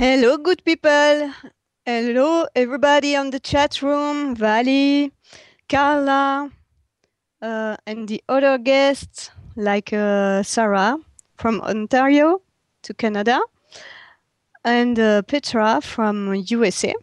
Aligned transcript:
Hello, 0.00 0.38
good 0.38 0.64
people. 0.64 1.30
Hello, 1.84 2.46
everybody 2.56 3.14
on 3.16 3.28
the 3.28 3.38
chat 3.38 3.82
room. 3.82 4.34
Vali, 4.34 5.12
Carla, 5.68 6.50
uh, 7.42 7.76
and 7.86 8.08
the 8.08 8.24
other 8.26 8.56
guests 8.56 9.30
like 9.56 9.92
uh, 9.92 10.42
Sarah 10.42 10.96
from 11.36 11.60
Ontario 11.60 12.40
to 12.80 12.94
Canada, 12.94 13.42
and 14.64 14.98
uh, 14.98 15.20
Petra 15.20 15.82
from 15.82 16.34
USA. 16.46 16.94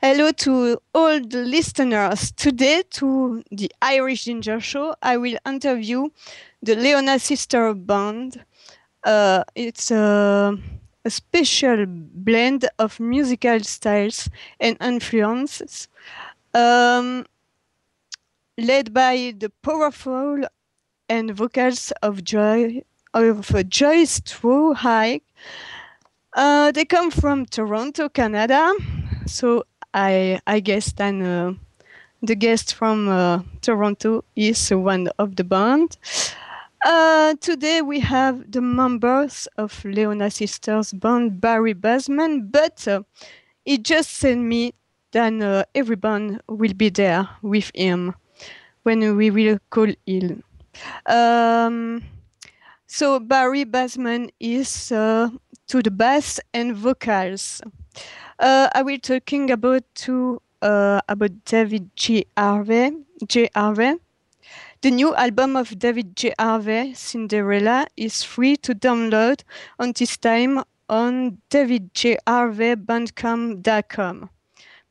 Hello 0.00 0.30
to 0.30 0.78
all 0.94 1.18
the 1.18 1.42
listeners. 1.44 2.30
Today, 2.30 2.84
to 2.90 3.42
the 3.50 3.72
Irish 3.82 4.26
Jinger 4.26 4.62
Show, 4.62 4.94
I 5.02 5.16
will 5.16 5.38
interview 5.44 6.10
the 6.62 6.76
Leona 6.76 7.18
Sister 7.18 7.74
Band. 7.74 8.44
Uh, 9.02 9.42
it's 9.56 9.90
a 9.90 10.56
a 11.04 11.10
special 11.10 11.84
blend 11.86 12.68
of 12.78 12.98
musical 12.98 13.60
styles 13.60 14.28
and 14.58 14.76
influences, 14.80 15.88
um, 16.54 17.26
led 18.56 18.92
by 18.94 19.34
the 19.38 19.50
powerful 19.62 20.44
and 21.08 21.30
vocals 21.36 21.92
of 22.02 22.24
Joy 22.24 22.82
of 23.12 23.52
Joyce 23.68 24.20
True. 24.24 24.74
Uh, 26.34 26.72
they 26.72 26.84
come 26.84 27.10
from 27.10 27.46
Toronto, 27.46 28.08
Canada. 28.08 28.72
So 29.26 29.64
I 29.92 30.40
I 30.46 30.60
guess 30.60 30.92
then 30.92 31.22
uh, 31.22 31.54
the 32.22 32.34
guest 32.34 32.74
from 32.74 33.08
uh, 33.08 33.42
Toronto 33.60 34.24
is 34.34 34.70
one 34.70 35.08
of 35.18 35.36
the 35.36 35.44
band. 35.44 35.96
Uh, 36.84 37.34
today 37.40 37.80
we 37.80 37.98
have 37.98 38.52
the 38.52 38.60
members 38.60 39.48
of 39.56 39.82
Leona 39.86 40.30
Sisters 40.30 40.92
band 40.92 41.40
Barry 41.40 41.72
Basman, 41.72 42.52
but 42.52 42.86
uh, 42.86 43.02
he 43.64 43.78
just 43.78 44.10
sent 44.10 44.42
me 44.42 44.74
that 45.12 45.32
uh, 45.40 45.64
everyone 45.74 46.42
will 46.46 46.74
be 46.74 46.90
there 46.90 47.26
with 47.40 47.70
him 47.74 48.14
when 48.82 49.16
we 49.16 49.30
will 49.30 49.58
call 49.70 49.88
him. 50.06 50.44
Um, 51.06 52.02
so 52.86 53.18
Barry 53.18 53.64
Basman 53.64 54.28
is 54.38 54.92
uh, 54.92 55.30
to 55.68 55.82
the 55.82 55.90
bass 55.90 56.38
and 56.52 56.76
vocals. 56.76 57.62
Uh, 58.38 58.68
I 58.74 58.82
will 58.82 58.98
talking 58.98 59.50
about 59.50 59.84
to 60.04 60.42
uh, 60.60 61.00
about 61.08 61.30
David 61.46 61.96
J. 61.96 62.26
Harvey. 62.36 62.92
J. 63.26 63.48
Harvey. 63.54 64.03
The 64.84 64.90
new 64.90 65.14
album 65.14 65.56
of 65.56 65.78
David 65.78 66.14
J. 66.14 66.34
Harvey, 66.38 66.92
Cinderella, 66.92 67.86
is 67.96 68.22
free 68.22 68.54
to 68.58 68.74
download 68.74 69.42
on 69.78 69.94
this 69.96 70.18
time 70.18 70.62
on 70.90 71.38
davidjharveybandcamp.com. 71.48 74.28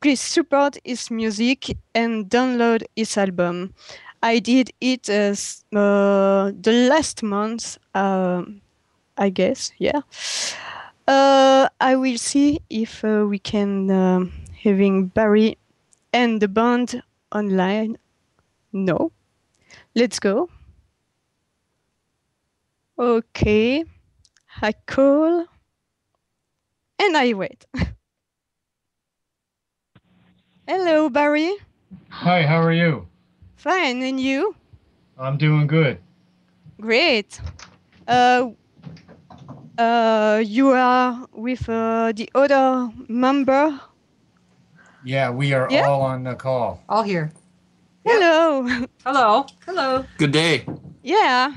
Please 0.00 0.20
support 0.20 0.78
his 0.84 1.12
music 1.12 1.76
and 1.94 2.28
download 2.28 2.82
his 2.96 3.16
album. 3.16 3.72
I 4.20 4.40
did 4.40 4.72
it 4.80 5.08
as 5.08 5.64
uh, 5.72 6.50
the 6.60 6.88
last 6.90 7.22
month, 7.22 7.78
uh, 7.94 8.42
I 9.16 9.28
guess, 9.28 9.70
yeah. 9.78 10.00
Uh, 11.06 11.68
I 11.80 11.94
will 11.94 12.18
see 12.18 12.58
if 12.68 13.04
uh, 13.04 13.26
we 13.28 13.38
can 13.38 13.92
um, 13.92 14.32
having 14.60 15.06
Barry 15.06 15.56
and 16.12 16.42
the 16.42 16.48
band 16.48 17.00
online. 17.30 17.96
No. 18.72 19.12
Let's 19.94 20.18
go. 20.18 20.48
Okay. 22.98 23.84
I 24.62 24.72
call. 24.86 25.46
And 26.98 27.16
I 27.16 27.32
wait. 27.34 27.66
Hello, 30.68 31.08
Barry. 31.10 31.52
Hi, 32.08 32.42
how 32.42 32.60
are 32.62 32.72
you? 32.72 33.06
Fine, 33.56 34.02
and 34.02 34.20
you? 34.20 34.54
I'm 35.18 35.36
doing 35.36 35.66
good. 35.66 35.98
Great. 36.80 37.40
Uh, 38.08 38.50
uh, 39.78 40.42
you 40.44 40.70
are 40.70 41.26
with 41.32 41.68
uh, 41.68 42.12
the 42.12 42.28
other 42.34 42.90
member. 43.08 43.78
Yeah, 45.04 45.30
we 45.30 45.52
are 45.52 45.68
Yeah? 45.70 45.86
all 45.88 46.02
on 46.02 46.24
the 46.24 46.34
call. 46.34 46.82
All 46.88 47.02
here. 47.02 47.32
Hello. 48.04 48.68
Hello. 49.04 49.46
Hello. 49.64 50.04
Good 50.18 50.32
day. 50.32 50.66
yeah. 51.02 51.54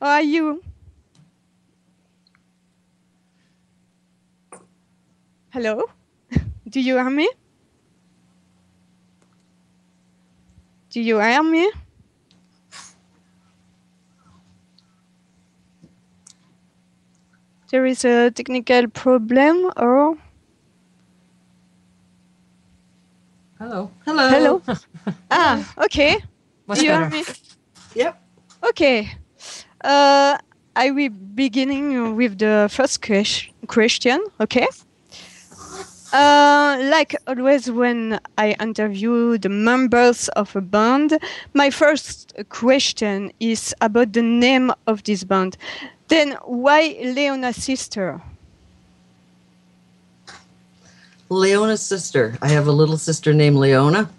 How 0.00 0.08
are 0.08 0.22
you? 0.22 0.62
Hello. 5.50 5.84
Do 6.68 6.80
you 6.80 6.96
hear 6.96 7.10
me? 7.10 7.28
Do 10.88 11.00
you 11.02 11.20
hear 11.20 11.42
me? 11.42 11.70
There 17.70 17.84
is 17.84 18.04
a 18.04 18.30
technical 18.30 18.88
problem 18.88 19.70
or 19.76 20.16
Hello. 23.58 23.90
Hello. 24.06 24.28
Hello. 24.30 24.62
ah 25.30 25.64
okay. 25.84 26.18
Much 26.66 26.78
Do 26.78 26.84
you 26.84 26.90
better. 26.92 27.08
hear? 27.16 27.24
Yep. 27.94 28.22
Okay. 28.70 29.08
Uh, 29.82 30.38
I 30.76 30.90
will 30.90 31.10
beginning 31.10 32.14
with 32.16 32.38
the 32.38 32.68
first 32.70 33.02
ques- 33.02 33.48
question. 33.66 34.22
Okay. 34.40 34.66
Uh, 36.12 36.76
like 36.90 37.14
always, 37.26 37.70
when 37.70 38.18
I 38.36 38.56
interview 38.60 39.38
the 39.38 39.48
members 39.48 40.28
of 40.30 40.54
a 40.56 40.60
band, 40.60 41.18
my 41.54 41.70
first 41.70 42.34
question 42.48 43.30
is 43.38 43.72
about 43.80 44.12
the 44.12 44.22
name 44.22 44.72
of 44.86 45.04
this 45.04 45.22
band. 45.22 45.56
Then, 46.08 46.32
why 46.44 46.98
Leona's 47.02 47.62
sister? 47.62 48.20
Leona's 51.28 51.80
sister. 51.82 52.36
I 52.42 52.48
have 52.48 52.66
a 52.66 52.72
little 52.72 52.98
sister 52.98 53.32
named 53.32 53.56
Leona, 53.56 54.10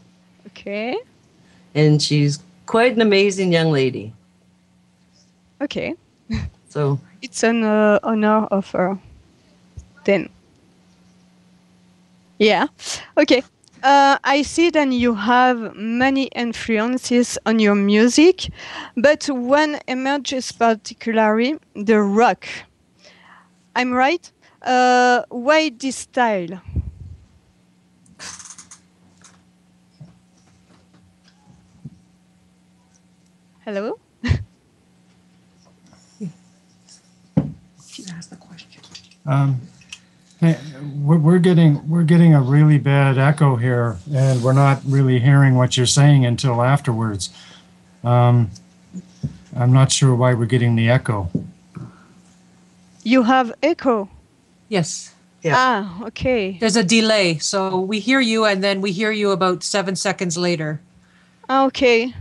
Okay, 0.52 0.98
and 1.76 2.02
she's 2.02 2.40
quite 2.66 2.94
an 2.96 3.02
amazing 3.02 3.52
young 3.52 3.72
lady. 3.72 4.14
okay. 5.62 5.96
So 6.70 7.00
It's 7.22 7.44
an 7.44 7.64
uh, 7.64 8.00
honor 8.04 8.46
of 8.52 8.72
her. 8.72 8.98
Then. 10.06 10.30
Yeah. 12.40 12.68
Okay. 13.18 13.44
Uh, 13.84 14.18
I 14.24 14.42
see 14.44 14.70
that 14.72 14.92
you 14.92 15.16
have 15.16 15.76
many 15.76 16.26
influences 16.36 17.38
on 17.46 17.60
your 17.60 17.76
music, 17.76 18.50
but 18.96 19.26
one 19.28 19.80
emerges 19.88 20.52
particularly 20.52 21.58
the 21.76 22.00
rock. 22.02 22.48
I'm 23.76 23.92
right? 23.92 24.32
Uh, 24.62 25.24
why 25.30 25.70
this 25.70 25.96
style? 25.98 26.62
Hello? 33.74 33.98
she 37.90 38.04
asked 38.12 38.30
the 38.30 38.36
question. 38.36 38.82
Um, 39.26 39.62
hey, 40.42 40.58
we're, 40.98 41.18
we're 41.18 41.40
getting 41.40 41.88
we're 41.90 42.04
getting 42.04 42.34
a 42.34 42.42
really 42.42 42.78
bad 42.78 43.18
echo 43.18 43.56
here, 43.56 43.96
and 44.14 44.44
we're 44.44 44.52
not 44.52 44.82
really 44.86 45.20
hearing 45.20 45.56
what 45.56 45.78
you're 45.78 45.86
saying 45.86 46.26
until 46.26 46.62
afterwards. 46.62 47.30
Um, 48.04 48.52
I'm 49.56 49.72
not 49.72 49.90
sure 49.90 50.14
why 50.16 50.34
we're 50.34 50.48
getting 50.48 50.76
the 50.76 50.90
echo. 50.90 51.30
You 53.04 53.24
have 53.24 53.54
echo. 53.64 54.10
Yes. 54.68 55.14
Yeah. 55.44 55.54
Ah, 55.56 56.04
okay. 56.08 56.58
There's 56.60 56.76
a 56.76 56.84
delay. 56.84 57.38
So 57.38 57.80
we 57.80 58.00
hear 58.02 58.20
you 58.20 58.44
and 58.44 58.62
then 58.62 58.82
we 58.82 58.92
hear 58.92 59.12
you 59.12 59.32
about 59.32 59.64
seven 59.64 59.96
seconds 59.96 60.38
later. 60.38 60.82
Ah, 61.48 61.66
Okay. 61.68 62.14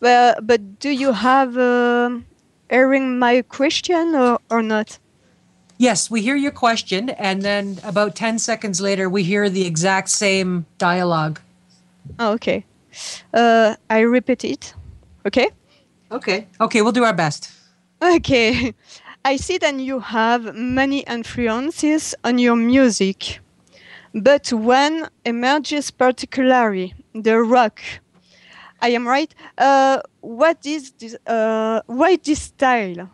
Well, 0.00 0.34
but 0.42 0.78
do 0.78 0.90
you 0.90 1.12
have 1.12 1.56
um 1.56 2.26
hearing 2.70 3.18
my 3.18 3.42
question 3.42 4.14
or, 4.14 4.38
or 4.50 4.62
not? 4.62 4.98
Yes, 5.78 6.10
we 6.10 6.20
hear 6.20 6.36
your 6.36 6.52
question. 6.52 7.10
And 7.10 7.42
then 7.42 7.78
about 7.82 8.14
10 8.14 8.38
seconds 8.38 8.80
later, 8.80 9.08
we 9.08 9.22
hear 9.22 9.48
the 9.48 9.66
exact 9.66 10.10
same 10.10 10.66
dialogue. 10.76 11.40
Ah, 12.18 12.32
okay. 12.32 12.66
Uh, 13.32 13.76
I 13.88 14.00
repeat 14.00 14.44
it. 14.44 14.74
Okay. 15.26 15.48
Okay. 16.10 16.48
Okay, 16.60 16.82
we'll 16.82 16.92
do 16.92 17.04
our 17.04 17.14
best. 17.14 17.50
Okay. 18.02 18.74
I 19.24 19.36
see 19.36 19.58
that 19.58 19.74
you 19.78 20.00
have 20.00 20.54
many 20.54 21.00
influences 21.00 22.14
on 22.24 22.38
your 22.38 22.56
music, 22.56 23.40
but 24.14 24.52
one 24.52 25.08
emerges 25.24 25.90
particularly 25.90 26.94
the 27.14 27.38
rock. 27.42 27.80
I 28.82 28.88
am 28.90 29.06
right. 29.06 29.32
Uh, 29.58 30.00
what 30.20 30.64
is 30.64 30.92
this? 30.92 31.16
Uh, 31.26 31.82
why 31.86 32.16
this 32.16 32.42
style? 32.42 33.10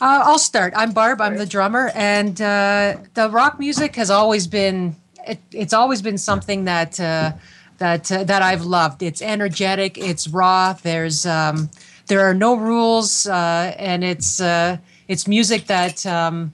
Uh, 0.00 0.22
I'll 0.26 0.38
start. 0.38 0.72
I'm 0.76 0.92
Barb. 0.92 1.20
I'm 1.20 1.36
the 1.36 1.46
drummer, 1.46 1.90
and 1.94 2.40
uh, 2.40 2.96
the 3.14 3.30
rock 3.30 3.58
music 3.58 3.94
has 3.96 4.10
always 4.10 4.46
been. 4.46 4.96
It, 5.26 5.38
it's 5.52 5.72
always 5.72 6.02
been 6.02 6.18
something 6.18 6.64
that 6.64 6.98
uh, 6.98 7.32
that 7.78 8.10
uh, 8.10 8.24
that 8.24 8.42
I've 8.42 8.64
loved. 8.64 9.02
It's 9.02 9.22
energetic. 9.22 9.96
It's 9.96 10.26
raw. 10.26 10.72
There's 10.72 11.24
um, 11.24 11.70
there 12.08 12.20
are 12.20 12.34
no 12.34 12.56
rules, 12.56 13.26
uh, 13.28 13.74
and 13.78 14.02
it's 14.02 14.40
uh, 14.40 14.78
it's 15.06 15.28
music 15.28 15.66
that 15.68 16.04
um, 16.04 16.52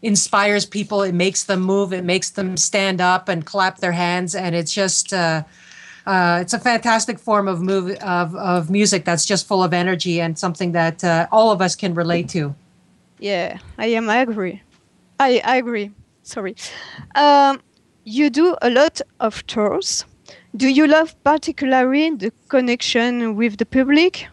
inspires 0.00 0.64
people. 0.64 1.02
It 1.02 1.14
makes 1.14 1.44
them 1.44 1.60
move. 1.60 1.92
It 1.92 2.04
makes 2.04 2.30
them 2.30 2.56
stand 2.56 3.02
up 3.02 3.28
and 3.28 3.44
clap 3.44 3.78
their 3.78 3.92
hands, 3.92 4.34
and 4.34 4.54
it's 4.54 4.72
just. 4.72 5.12
Uh, 6.06 6.38
it's 6.40 6.52
a 6.52 6.58
fantastic 6.58 7.18
form 7.18 7.48
of 7.48 7.62
move 7.62 7.96
of, 8.02 8.34
of 8.36 8.70
music 8.70 9.04
that's 9.04 9.24
just 9.24 9.46
full 9.46 9.62
of 9.62 9.72
energy 9.72 10.20
and 10.20 10.38
something 10.38 10.72
that 10.72 11.02
uh, 11.02 11.26
all 11.32 11.50
of 11.50 11.62
us 11.62 11.74
can 11.74 11.94
relate 11.94 12.28
to. 12.28 12.54
Yeah, 13.18 13.58
I 13.78 13.86
am 13.86 14.10
I 14.10 14.18
agree. 14.18 14.60
I, 15.18 15.40
I 15.44 15.56
agree. 15.56 15.90
Sorry. 16.22 16.56
Um, 17.14 17.60
you 18.04 18.28
do 18.28 18.56
a 18.60 18.70
lot 18.70 19.00
of 19.20 19.46
tours. 19.46 20.04
Do 20.56 20.68
you 20.68 20.86
love 20.86 21.14
particularly 21.24 22.10
the 22.10 22.32
connection 22.48 23.36
with 23.36 23.56
the 23.56 23.66
public? 23.66 24.26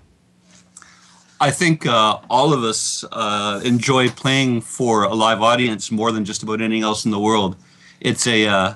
I 1.39 1.49
think 1.49 1.87
uh, 1.87 2.19
all 2.29 2.53
of 2.53 2.63
us 2.63 3.03
uh, 3.11 3.61
enjoy 3.63 4.09
playing 4.09 4.61
for 4.61 5.03
a 5.03 5.15
live 5.15 5.41
audience 5.41 5.91
more 5.91 6.11
than 6.11 6.23
just 6.23 6.43
about 6.43 6.61
anything 6.61 6.83
else 6.83 7.03
in 7.05 7.11
the 7.11 7.19
world. 7.19 7.55
It's 7.99 8.27
a 8.27 8.45
uh, 8.45 8.73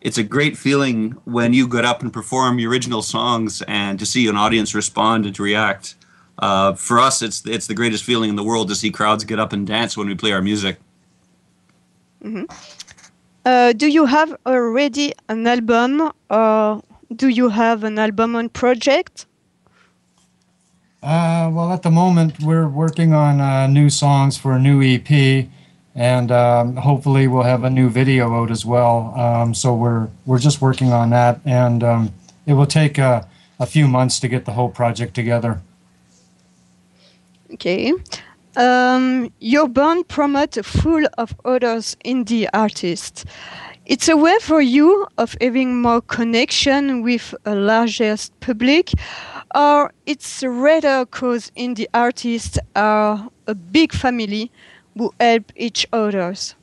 it's 0.00 0.18
a 0.18 0.22
great 0.22 0.56
feeling 0.56 1.12
when 1.24 1.52
you 1.52 1.68
get 1.68 1.84
up 1.84 2.02
and 2.02 2.12
perform 2.12 2.58
your 2.58 2.70
original 2.70 3.02
songs 3.02 3.62
and 3.66 3.98
to 3.98 4.06
see 4.06 4.28
an 4.28 4.36
audience 4.36 4.74
respond 4.74 5.26
and 5.26 5.34
to 5.34 5.42
react. 5.42 5.94
Uh, 6.38 6.74
for 6.74 6.98
us, 6.98 7.22
it's 7.22 7.46
it's 7.46 7.66
the 7.66 7.74
greatest 7.74 8.04
feeling 8.04 8.30
in 8.30 8.36
the 8.36 8.44
world 8.44 8.68
to 8.68 8.74
see 8.74 8.90
crowds 8.90 9.24
get 9.24 9.38
up 9.38 9.52
and 9.52 9.66
dance 9.66 9.96
when 9.96 10.06
we 10.06 10.14
play 10.14 10.32
our 10.32 10.42
music. 10.42 10.78
Uh, 13.44 13.72
do 13.72 13.86
you 13.86 14.06
have 14.06 14.36
already 14.44 15.12
an 15.28 15.46
album 15.46 16.10
or 16.28 16.82
do 17.14 17.28
you 17.28 17.48
have 17.48 17.84
an 17.84 17.98
album 17.98 18.34
on 18.34 18.48
project? 18.48 19.26
Uh, 21.02 21.48
well, 21.52 21.72
at 21.72 21.82
the 21.82 21.90
moment, 21.90 22.40
we're 22.42 22.68
working 22.68 23.12
on 23.12 23.40
uh, 23.40 23.68
new 23.68 23.88
songs 23.88 24.36
for 24.36 24.52
a 24.52 24.58
new 24.58 24.82
EP, 24.82 25.46
and 25.96 26.30
um, 26.30 26.76
hopefully, 26.76 27.26
we'll 27.26 27.42
have 27.42 27.64
a 27.64 27.70
new 27.70 27.88
video 27.88 28.32
out 28.34 28.50
as 28.50 28.64
well. 28.64 29.14
Um, 29.18 29.54
so 29.54 29.74
we're 29.74 30.08
we're 30.26 30.38
just 30.38 30.60
working 30.60 30.92
on 30.92 31.10
that, 31.10 31.40
and 31.44 31.82
um, 31.82 32.12
it 32.46 32.52
will 32.52 32.66
take 32.66 32.98
a 32.98 33.26
few 33.66 33.88
months 33.88 34.20
to 34.20 34.28
get 34.28 34.44
the 34.44 34.52
whole 34.52 34.68
project 34.68 35.14
together. 35.14 35.62
Okay. 37.54 37.92
Um, 38.56 39.32
your 39.38 39.68
band 39.68 40.08
promote 40.08 40.54
full 40.64 41.06
of 41.18 41.34
others 41.44 41.96
indie 42.04 42.48
artists. 42.52 43.24
It's 43.84 44.08
a 44.08 44.16
way 44.16 44.36
for 44.40 44.60
you 44.60 45.06
of 45.16 45.36
having 45.40 45.80
more 45.80 46.00
connection 46.00 47.02
with 47.02 47.34
a 47.44 47.54
largest 47.54 48.38
public, 48.40 48.92
or 49.54 49.92
it's 50.06 50.42
rather 50.42 51.06
cause 51.06 51.52
indie 51.56 51.86
artists 51.94 52.58
are 52.74 53.28
a 53.46 53.54
big 53.54 53.92
family 53.92 54.50
who 54.96 55.12
help 55.20 55.52
each 55.56 55.86
others. 55.92 56.54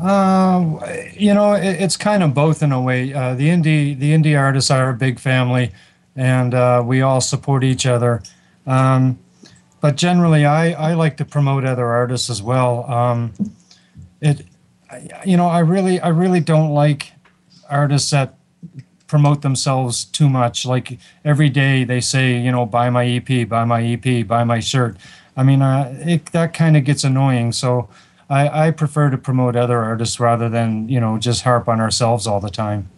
Uh, 0.00 0.80
you 1.12 1.34
know, 1.34 1.54
it, 1.54 1.80
it's 1.80 1.96
kind 1.96 2.22
of 2.22 2.34
both 2.34 2.62
in 2.62 2.72
a 2.72 2.80
way. 2.80 3.12
Uh, 3.12 3.34
the 3.34 3.48
indie 3.48 3.98
the 3.98 4.12
indie 4.12 4.38
artists 4.38 4.70
are 4.70 4.90
a 4.90 4.94
big 4.94 5.18
family, 5.18 5.72
and 6.14 6.54
uh, 6.54 6.82
we 6.84 7.02
all 7.02 7.20
support 7.20 7.62
each 7.62 7.86
other. 7.86 8.22
Um, 8.66 9.18
but 9.80 9.96
generally, 9.96 10.44
I, 10.44 10.72
I 10.72 10.94
like 10.94 11.18
to 11.18 11.24
promote 11.24 11.64
other 11.64 11.86
artists 11.86 12.30
as 12.30 12.42
well. 12.42 12.90
Um, 12.90 13.32
it, 14.20 14.42
you 15.24 15.36
know, 15.36 15.46
I 15.46 15.60
really 15.60 16.00
I 16.00 16.08
really 16.08 16.40
don't 16.40 16.70
like 16.70 17.12
artists 17.68 18.10
that 18.10 18.34
promote 19.06 19.42
themselves 19.42 20.04
too 20.04 20.28
much. 20.28 20.66
Like 20.66 20.98
every 21.24 21.48
day 21.48 21.84
they 21.84 22.00
say, 22.00 22.38
you 22.38 22.50
know, 22.50 22.66
buy 22.66 22.90
my 22.90 23.06
EP, 23.06 23.48
buy 23.48 23.64
my 23.64 23.84
EP, 23.84 24.26
buy 24.26 24.44
my 24.44 24.60
shirt. 24.60 24.96
I 25.36 25.42
mean, 25.42 25.62
uh, 25.62 25.94
it, 26.00 26.26
that 26.26 26.54
kind 26.54 26.76
of 26.76 26.84
gets 26.84 27.04
annoying. 27.04 27.52
So 27.52 27.88
I, 28.30 28.68
I 28.68 28.70
prefer 28.70 29.10
to 29.10 29.18
promote 29.18 29.56
other 29.56 29.82
artists 29.82 30.18
rather 30.18 30.48
than, 30.48 30.88
you 30.88 31.00
know, 31.00 31.18
just 31.18 31.42
harp 31.42 31.68
on 31.68 31.80
ourselves 31.80 32.26
all 32.26 32.40
the 32.40 32.50
time. 32.50 32.88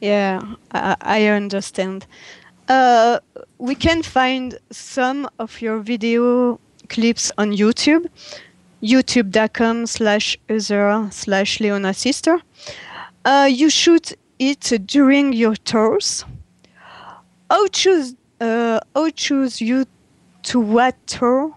Yeah, 0.00 0.40
I, 0.72 0.96
I 1.00 1.26
understand. 1.26 2.06
Uh, 2.68 3.20
we 3.58 3.74
can 3.74 4.02
find 4.02 4.58
some 4.70 5.28
of 5.38 5.60
your 5.60 5.80
video 5.80 6.58
clips 6.88 7.30
on 7.38 7.52
YouTube, 7.52 8.06
youtube.com 8.82 9.86
slash 9.86 10.38
other 10.48 11.10
slash 11.10 11.60
Leona 11.60 11.94
sister. 11.94 12.40
Uh, 13.24 13.48
you 13.50 13.70
shoot 13.70 14.12
it 14.38 14.86
during 14.86 15.32
your 15.32 15.54
tours. 15.56 16.24
How 17.50 17.66
choose 17.68 18.14
uh, 18.40 18.80
how 18.94 19.10
choose 19.10 19.60
you 19.60 19.84
to 20.44 20.60
what 20.60 20.94
tour 21.06 21.54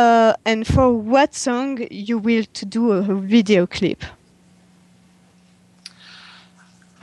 uh, 0.00 0.32
and 0.46 0.66
for 0.66 0.92
what 0.92 1.34
song 1.34 1.86
you 1.90 2.16
will 2.18 2.44
to 2.54 2.64
do 2.64 2.92
a 2.92 3.02
video 3.02 3.66
clip? 3.66 4.02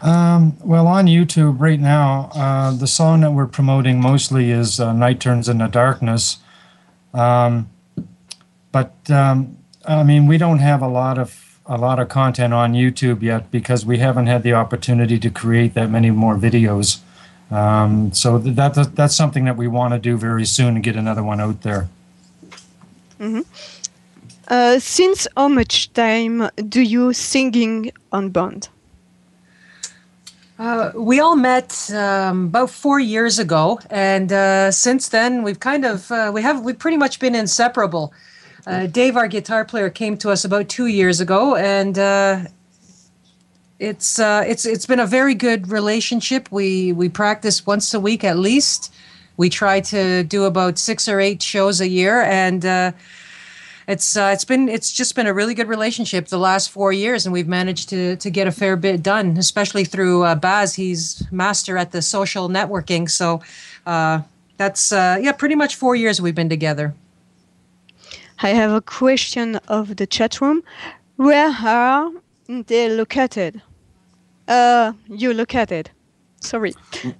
Um, 0.01 0.57
well, 0.63 0.87
on 0.87 1.05
YouTube 1.05 1.59
right 1.59 1.79
now, 1.79 2.29
uh, 2.33 2.71
the 2.71 2.87
song 2.87 3.21
that 3.21 3.31
we're 3.31 3.47
promoting 3.47 4.01
mostly 4.01 4.51
is 4.51 4.79
uh, 4.79 4.93
Night 4.93 5.19
Turns 5.19 5.47
into 5.47 5.67
Darkness. 5.67 6.37
Um, 7.13 7.69
but, 8.71 8.93
um, 9.09 9.57
I 9.87 10.03
mean, 10.03 10.27
we 10.27 10.37
don't 10.37 10.59
have 10.59 10.81
a 10.81 10.87
lot 10.87 11.17
of 11.17 11.43
a 11.69 11.77
lot 11.77 11.99
of 11.99 12.07
content 12.07 12.53
on 12.53 12.71
YouTube 12.71 13.21
yet 13.21 13.51
because 13.51 13.85
we 13.85 13.97
haven't 13.97 14.27
had 14.27 14.41
the 14.41 14.53
opportunity 14.53 15.19
to 15.19 15.29
create 15.29 15.73
that 15.73 15.89
many 15.89 16.09
more 16.09 16.37
videos. 16.37 16.99
Um, 17.51 18.13
so 18.13 18.39
th- 18.39 18.55
that, 18.55 18.73
that 18.75 18.95
that's 18.95 19.15
something 19.15 19.43
that 19.45 19.57
we 19.57 19.67
want 19.67 19.93
to 19.93 19.99
do 19.99 20.17
very 20.17 20.45
soon 20.45 20.75
and 20.75 20.83
get 20.83 20.95
another 20.95 21.23
one 21.23 21.41
out 21.41 21.63
there. 21.63 21.89
Uh, 24.47 24.79
since 24.79 25.27
how 25.35 25.47
much 25.49 25.91
time 25.93 26.49
do 26.69 26.81
you 26.81 27.11
singing 27.13 27.91
on 28.11 28.29
band? 28.29 28.69
Uh, 30.57 30.91
we 30.95 31.19
all 31.19 31.35
met 31.35 31.91
um, 31.91 32.45
about 32.45 32.69
four 32.69 32.99
years 32.99 33.37
ago, 33.37 33.79
and 33.91 34.31
uh, 34.31 34.71
since 34.71 35.09
then 35.09 35.43
we've 35.43 35.59
kind 35.59 35.85
of 35.85 36.11
uh, 36.11 36.31
we 36.33 36.41
have 36.41 36.63
we've 36.63 36.79
pretty 36.79 36.97
much 36.97 37.19
been 37.19 37.35
inseparable. 37.35 38.11
Uh, 38.65 38.87
Dave, 38.87 39.15
our 39.15 39.27
guitar 39.27 39.63
player, 39.63 39.89
came 39.89 40.17
to 40.17 40.29
us 40.29 40.43
about 40.43 40.67
two 40.67 40.87
years 40.87 41.19
ago, 41.19 41.55
and 41.55 41.99
uh, 41.99 42.39
it's 43.79 44.17
it's 44.19 44.65
it's 44.65 44.85
been 44.87 44.99
a 44.99 45.05
very 45.05 45.35
good 45.35 45.69
relationship. 45.69 46.51
We 46.51 46.91
we 46.91 47.07
practice 47.09 47.65
once 47.67 47.93
a 47.93 47.99
week 47.99 48.23
at 48.23 48.37
least. 48.37 48.91
We 49.37 49.49
try 49.49 49.79
to 49.81 50.23
do 50.23 50.45
about 50.45 50.77
six 50.79 51.07
or 51.07 51.19
eight 51.19 51.41
shows 51.41 51.79
a 51.79 51.87
year, 51.87 52.21
and 52.21 52.65
uh, 52.65 52.91
it's 53.87 54.17
uh, 54.17 54.31
it's 54.33 54.43
been 54.43 54.67
it's 54.67 54.91
just 54.91 55.15
been 55.15 55.27
a 55.27 55.33
really 55.33 55.53
good 55.53 55.67
relationship 55.67 56.27
the 56.27 56.39
last 56.39 56.69
four 56.71 56.91
years, 56.91 57.25
and 57.25 57.33
we've 57.33 57.47
managed 57.47 57.89
to 57.89 58.17
to 58.17 58.29
get 58.29 58.47
a 58.47 58.51
fair 58.51 58.75
bit 58.75 59.01
done, 59.01 59.37
especially 59.37 59.85
through 59.85 60.23
uh, 60.23 60.35
Baz. 60.35 60.75
He's 60.75 61.23
master 61.31 61.77
at 61.77 61.91
the 61.91 62.01
social 62.01 62.49
networking, 62.49 63.09
so 63.09 63.41
uh, 63.85 64.21
that's 64.57 64.91
uh, 64.91 65.19
yeah, 65.21 65.31
pretty 65.31 65.55
much 65.55 65.75
four 65.75 65.95
years 65.95 66.19
we've 66.19 66.35
been 66.35 66.49
together. 66.49 66.93
I 68.39 68.49
have 68.49 68.71
a 68.71 68.81
question 68.81 69.55
of 69.67 69.95
the 69.95 70.05
chat 70.05 70.41
room. 70.41 70.63
Where 71.15 71.49
are 71.63 72.11
they 72.47 72.89
located? 72.89 73.61
Uh, 74.47 74.93
you 75.07 75.33
located. 75.33 75.89
Sorry. 76.39 76.73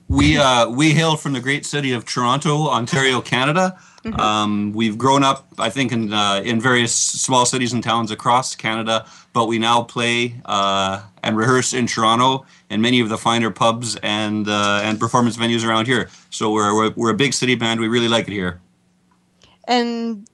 We 0.07 0.37
uh, 0.37 0.69
we 0.69 0.91
hail 0.91 1.15
from 1.15 1.33
the 1.33 1.39
great 1.39 1.65
city 1.65 1.91
of 1.91 2.05
Toronto, 2.05 2.69
Ontario, 2.69 3.21
Canada. 3.21 3.77
Um, 4.13 4.71
we've 4.73 4.97
grown 4.97 5.23
up, 5.23 5.47
I 5.57 5.69
think, 5.69 5.91
in 5.91 6.13
uh, 6.13 6.41
in 6.45 6.61
various 6.61 6.93
small 6.93 7.45
cities 7.45 7.73
and 7.73 7.83
towns 7.83 8.11
across 8.11 8.55
Canada, 8.55 9.05
but 9.33 9.47
we 9.47 9.59
now 9.59 9.83
play 9.83 10.35
uh, 10.45 11.01
and 11.23 11.35
rehearse 11.35 11.73
in 11.73 11.87
Toronto 11.87 12.45
and 12.69 12.81
many 12.81 12.99
of 13.01 13.09
the 13.09 13.17
finer 13.17 13.51
pubs 13.51 13.97
and 14.03 14.47
uh, 14.47 14.81
and 14.83 14.99
performance 14.99 15.35
venues 15.35 15.67
around 15.67 15.87
here. 15.87 16.09
So 16.29 16.51
we're, 16.51 16.73
we're 16.75 16.93
we're 16.95 17.11
a 17.11 17.17
big 17.17 17.33
city 17.33 17.55
band. 17.55 17.79
We 17.79 17.87
really 17.87 18.07
like 18.07 18.27
it 18.27 18.33
here. 18.33 18.61
And 19.67 20.29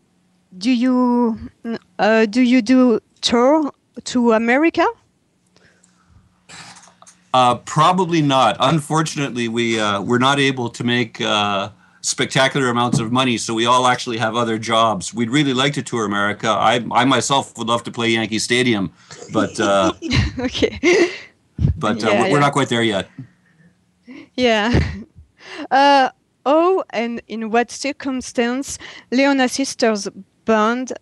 do 0.58 0.72
you 0.72 1.40
uh, 1.98 2.25
do 2.25 2.42
you 2.42 2.62
do 2.62 3.00
tour 3.22 3.72
to 4.04 4.34
America? 4.34 4.86
Uh, 7.34 7.56
probably 7.56 8.22
not. 8.22 8.56
Unfortunately, 8.60 9.48
we 9.48 9.80
uh, 9.80 10.02
we're 10.02 10.20
not 10.20 10.40
able 10.40 10.70
to 10.70 10.84
make 10.84 11.20
uh, 11.22 11.70
spectacular 12.02 12.68
amounts 12.70 13.00
of 13.00 13.12
money, 13.12 13.38
so 13.38 13.54
we 13.56 13.66
all 13.66 13.88
actually 13.88 14.18
have 14.18 14.36
other 14.36 14.60
jobs. 14.60 15.13
We'd 15.13 15.32
really 15.32 15.54
like 15.54 15.74
to 15.74 15.82
tour 15.82 16.06
America. 16.06 16.48
I 16.50 16.86
I 16.92 17.06
myself 17.06 17.58
would 17.58 17.68
love 17.68 17.84
to 17.84 17.92
play 17.92 18.10
Yankee 18.10 18.38
Stadium, 18.40 18.92
but 19.32 19.60
uh, 19.60 19.94
okay. 20.40 20.80
but 21.78 22.04
uh, 22.04 22.10
Yeah, 22.10 22.22
we're, 22.22 22.22
we're 22.24 22.30
yeah. 22.36 22.40
not 22.40 22.54
quite 22.54 22.70
there 22.70 22.84
yet. 22.84 23.10
Yeah. 24.36 24.80
Uh, 25.72 26.10
oh, 26.46 26.84
and 26.92 27.22
in 27.28 27.52
what 27.52 27.70
circumstance 27.70 28.80
Leona 29.12 29.48
Sisters 29.48 30.08
band 30.46 30.94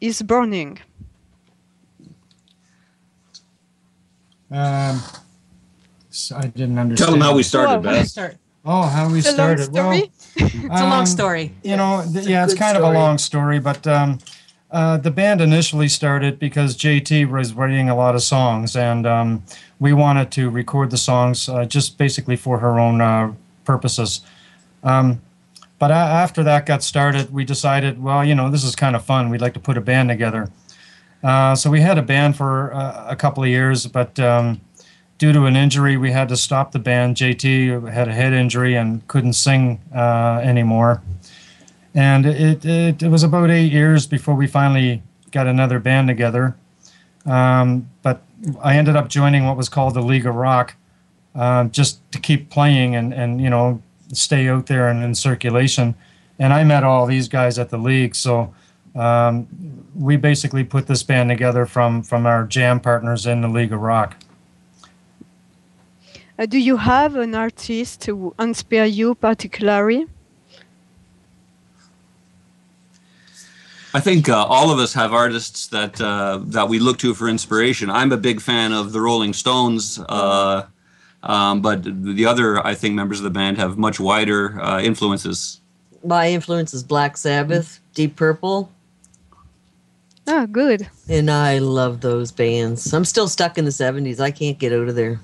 is 0.00 0.20
burning? 0.20 0.78
Um, 4.50 5.00
so 6.14 6.36
I 6.36 6.46
didn't 6.46 6.78
understand. 6.78 6.98
Tell 7.08 7.10
them 7.10 7.20
how 7.20 7.34
we 7.34 7.42
started, 7.42 7.84
Whoa. 7.84 7.92
Beth. 7.92 8.08
Start. 8.08 8.36
Oh, 8.64 8.82
how 8.82 9.10
we 9.10 9.18
It's 9.18 9.28
a 9.28 9.32
started. 9.32 9.72
Well, 9.72 9.92
story. 9.92 10.10
It's 10.36 10.80
a 10.80 10.88
long 10.88 11.06
story. 11.06 11.52
You 11.62 11.76
know, 11.76 12.02
th- 12.04 12.16
It's 12.16 12.26
a 12.26 12.30
yeah, 12.30 12.44
it's 12.44 12.54
good 12.54 12.60
kind 12.60 12.76
of 12.76 12.82
a 12.84 12.90
long 12.90 13.18
story, 13.18 13.58
but 13.60 13.86
um, 13.86 14.18
uh, 14.70 14.96
the 14.96 15.10
band 15.10 15.40
initially 15.40 15.88
started 15.88 16.38
because 16.38 16.76
JT 16.76 17.30
was 17.30 17.52
writing 17.52 17.88
a 17.90 17.94
lot 17.96 18.14
of 18.14 18.22
songs, 18.22 18.74
and 18.74 19.06
um, 19.06 19.42
we 19.80 19.92
wanted 19.92 20.30
to 20.32 20.48
record 20.50 20.90
the 20.90 20.96
songs 20.96 21.48
uh, 21.48 21.64
just 21.66 21.98
basically 21.98 22.36
for 22.36 22.58
her 22.58 22.78
own 22.80 23.00
uh, 23.00 23.32
purposes. 23.64 24.20
Um, 24.82 25.20
but 25.78 25.90
a- 25.90 25.94
after 25.94 26.42
that 26.44 26.64
got 26.66 26.82
started, 26.82 27.32
we 27.32 27.44
decided, 27.44 28.02
well, 28.02 28.24
you 28.24 28.34
know, 28.34 28.50
this 28.50 28.64
is 28.64 28.74
kind 28.74 28.96
of 28.96 29.04
fun. 29.04 29.28
We'd 29.30 29.40
like 29.42 29.54
to 29.54 29.60
put 29.60 29.76
a 29.76 29.80
band 29.82 30.08
together. 30.08 30.50
Uh, 31.22 31.54
so 31.54 31.70
we 31.70 31.80
had 31.80 31.98
a 31.98 32.02
band 32.02 32.36
for 32.36 32.72
uh, 32.74 33.06
a 33.08 33.16
couple 33.16 33.42
of 33.42 33.48
years, 33.50 33.86
but 33.86 34.18
um, 34.18 34.60
due 35.24 35.32
to 35.32 35.46
an 35.46 35.56
injury, 35.56 35.96
we 35.96 36.10
had 36.10 36.28
to 36.28 36.36
stop 36.36 36.72
the 36.72 36.78
band. 36.78 37.16
JT 37.16 37.90
had 37.90 38.08
a 38.08 38.12
head 38.12 38.34
injury 38.34 38.74
and 38.74 39.08
couldn't 39.08 39.32
sing 39.32 39.80
uh, 39.94 40.38
anymore. 40.42 41.00
And 41.94 42.26
it, 42.26 42.62
it, 42.62 43.02
it 43.02 43.08
was 43.08 43.22
about 43.22 43.48
eight 43.48 43.72
years 43.72 44.06
before 44.06 44.34
we 44.34 44.46
finally 44.46 45.02
got 45.30 45.46
another 45.46 45.78
band 45.78 46.08
together. 46.08 46.56
Um, 47.24 47.88
but 48.02 48.20
I 48.62 48.76
ended 48.76 48.96
up 48.96 49.08
joining 49.08 49.46
what 49.46 49.56
was 49.56 49.70
called 49.70 49.94
the 49.94 50.02
League 50.02 50.26
of 50.26 50.34
Rock, 50.34 50.74
uh, 51.34 51.64
just 51.64 52.00
to 52.12 52.18
keep 52.18 52.50
playing 52.50 52.94
and, 52.94 53.14
and 53.14 53.40
you 53.40 53.48
know 53.48 53.80
stay 54.12 54.46
out 54.48 54.66
there 54.66 54.88
and 54.88 55.02
in 55.02 55.14
circulation. 55.14 55.94
And 56.38 56.52
I 56.52 56.64
met 56.64 56.84
all 56.84 57.06
these 57.06 57.28
guys 57.28 57.58
at 57.58 57.70
the 57.70 57.78
league, 57.78 58.14
so 58.14 58.52
um, 58.94 59.48
we 59.94 60.18
basically 60.18 60.64
put 60.64 60.86
this 60.86 61.02
band 61.02 61.30
together 61.30 61.64
from 61.64 62.02
from 62.02 62.26
our 62.26 62.44
jam 62.44 62.78
partners 62.78 63.24
in 63.24 63.40
the 63.40 63.48
League 63.48 63.72
of 63.72 63.80
Rock. 63.80 64.18
Uh, 66.38 66.46
do 66.46 66.58
you 66.58 66.76
have 66.78 67.14
an 67.16 67.34
artist 67.34 68.04
who 68.06 68.34
inspire 68.38 68.84
you 68.84 69.14
particularly? 69.14 70.06
I 73.96 74.00
think 74.00 74.28
uh, 74.28 74.44
all 74.44 74.72
of 74.72 74.80
us 74.80 74.92
have 74.94 75.12
artists 75.12 75.68
that 75.68 76.00
uh, 76.00 76.40
that 76.46 76.68
we 76.68 76.80
look 76.80 76.98
to 76.98 77.14
for 77.14 77.28
inspiration. 77.28 77.88
I'm 77.90 78.10
a 78.10 78.16
big 78.16 78.40
fan 78.40 78.72
of 78.72 78.92
the 78.92 79.00
Rolling 79.00 79.32
Stones, 79.32 80.00
uh, 80.08 80.66
um, 81.22 81.62
but 81.62 81.84
the 81.84 82.26
other, 82.26 82.64
I 82.66 82.74
think, 82.74 82.96
members 82.96 83.20
of 83.20 83.24
the 83.24 83.30
band 83.30 83.56
have 83.58 83.78
much 83.78 84.00
wider 84.00 84.60
uh, 84.60 84.80
influences. 84.82 85.60
My 86.04 86.28
influence 86.30 86.74
is 86.74 86.82
Black 86.82 87.16
Sabbath, 87.16 87.78
Deep 87.94 88.16
Purple, 88.16 88.68
Ah, 90.26 90.46
good. 90.50 90.88
and 91.08 91.30
I 91.30 91.58
love 91.58 92.00
those 92.00 92.32
bands. 92.32 92.92
I'm 92.92 93.04
still 93.04 93.28
stuck 93.28 93.58
in 93.58 93.64
the 93.64 93.70
70s. 93.70 94.18
I 94.20 94.32
can't 94.32 94.58
get 94.58 94.72
out 94.72 94.88
of 94.88 94.96
there. 94.96 95.20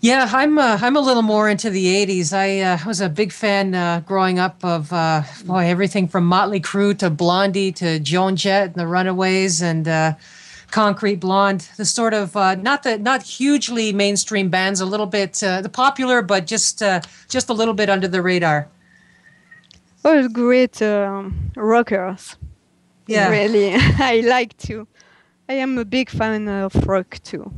Yeah, 0.00 0.30
I'm 0.32 0.58
uh, 0.58 0.78
I'm 0.80 0.96
a 0.96 1.00
little 1.00 1.22
more 1.22 1.48
into 1.48 1.70
the 1.70 1.86
'80s. 1.86 2.32
I 2.32 2.60
uh, 2.60 2.78
was 2.86 3.00
a 3.00 3.08
big 3.08 3.32
fan 3.32 3.74
uh, 3.74 4.00
growing 4.06 4.38
up 4.38 4.64
of 4.64 4.92
uh, 4.92 5.22
boy 5.44 5.66
everything 5.66 6.06
from 6.06 6.24
Motley 6.24 6.60
Crue 6.60 6.96
to 6.98 7.10
Blondie 7.10 7.72
to 7.72 7.98
Joan 7.98 8.36
Jett 8.36 8.66
and 8.66 8.74
the 8.76 8.86
Runaways 8.86 9.60
and 9.60 9.88
uh, 9.88 10.12
Concrete 10.70 11.16
Blonde. 11.16 11.68
The 11.76 11.84
sort 11.84 12.14
of 12.14 12.36
uh, 12.36 12.54
not 12.54 12.84
the 12.84 12.96
not 12.96 13.22
hugely 13.24 13.92
mainstream 13.92 14.50
bands, 14.50 14.80
a 14.80 14.86
little 14.86 15.06
bit 15.06 15.42
uh, 15.42 15.62
the 15.62 15.68
popular, 15.68 16.22
but 16.22 16.46
just 16.46 16.80
uh, 16.80 17.00
just 17.28 17.48
a 17.48 17.52
little 17.52 17.74
bit 17.74 17.90
under 17.90 18.06
the 18.06 18.22
radar. 18.22 18.68
All 20.04 20.28
great 20.28 20.80
um, 20.80 21.50
rockers. 21.56 22.36
Yeah. 23.08 23.30
Really, 23.30 23.74
I 23.98 24.22
like 24.24 24.56
to. 24.58 24.86
I 25.48 25.54
am 25.54 25.76
a 25.76 25.84
big 25.84 26.08
fan 26.08 26.46
of 26.46 26.86
rock 26.86 27.18
too. 27.24 27.52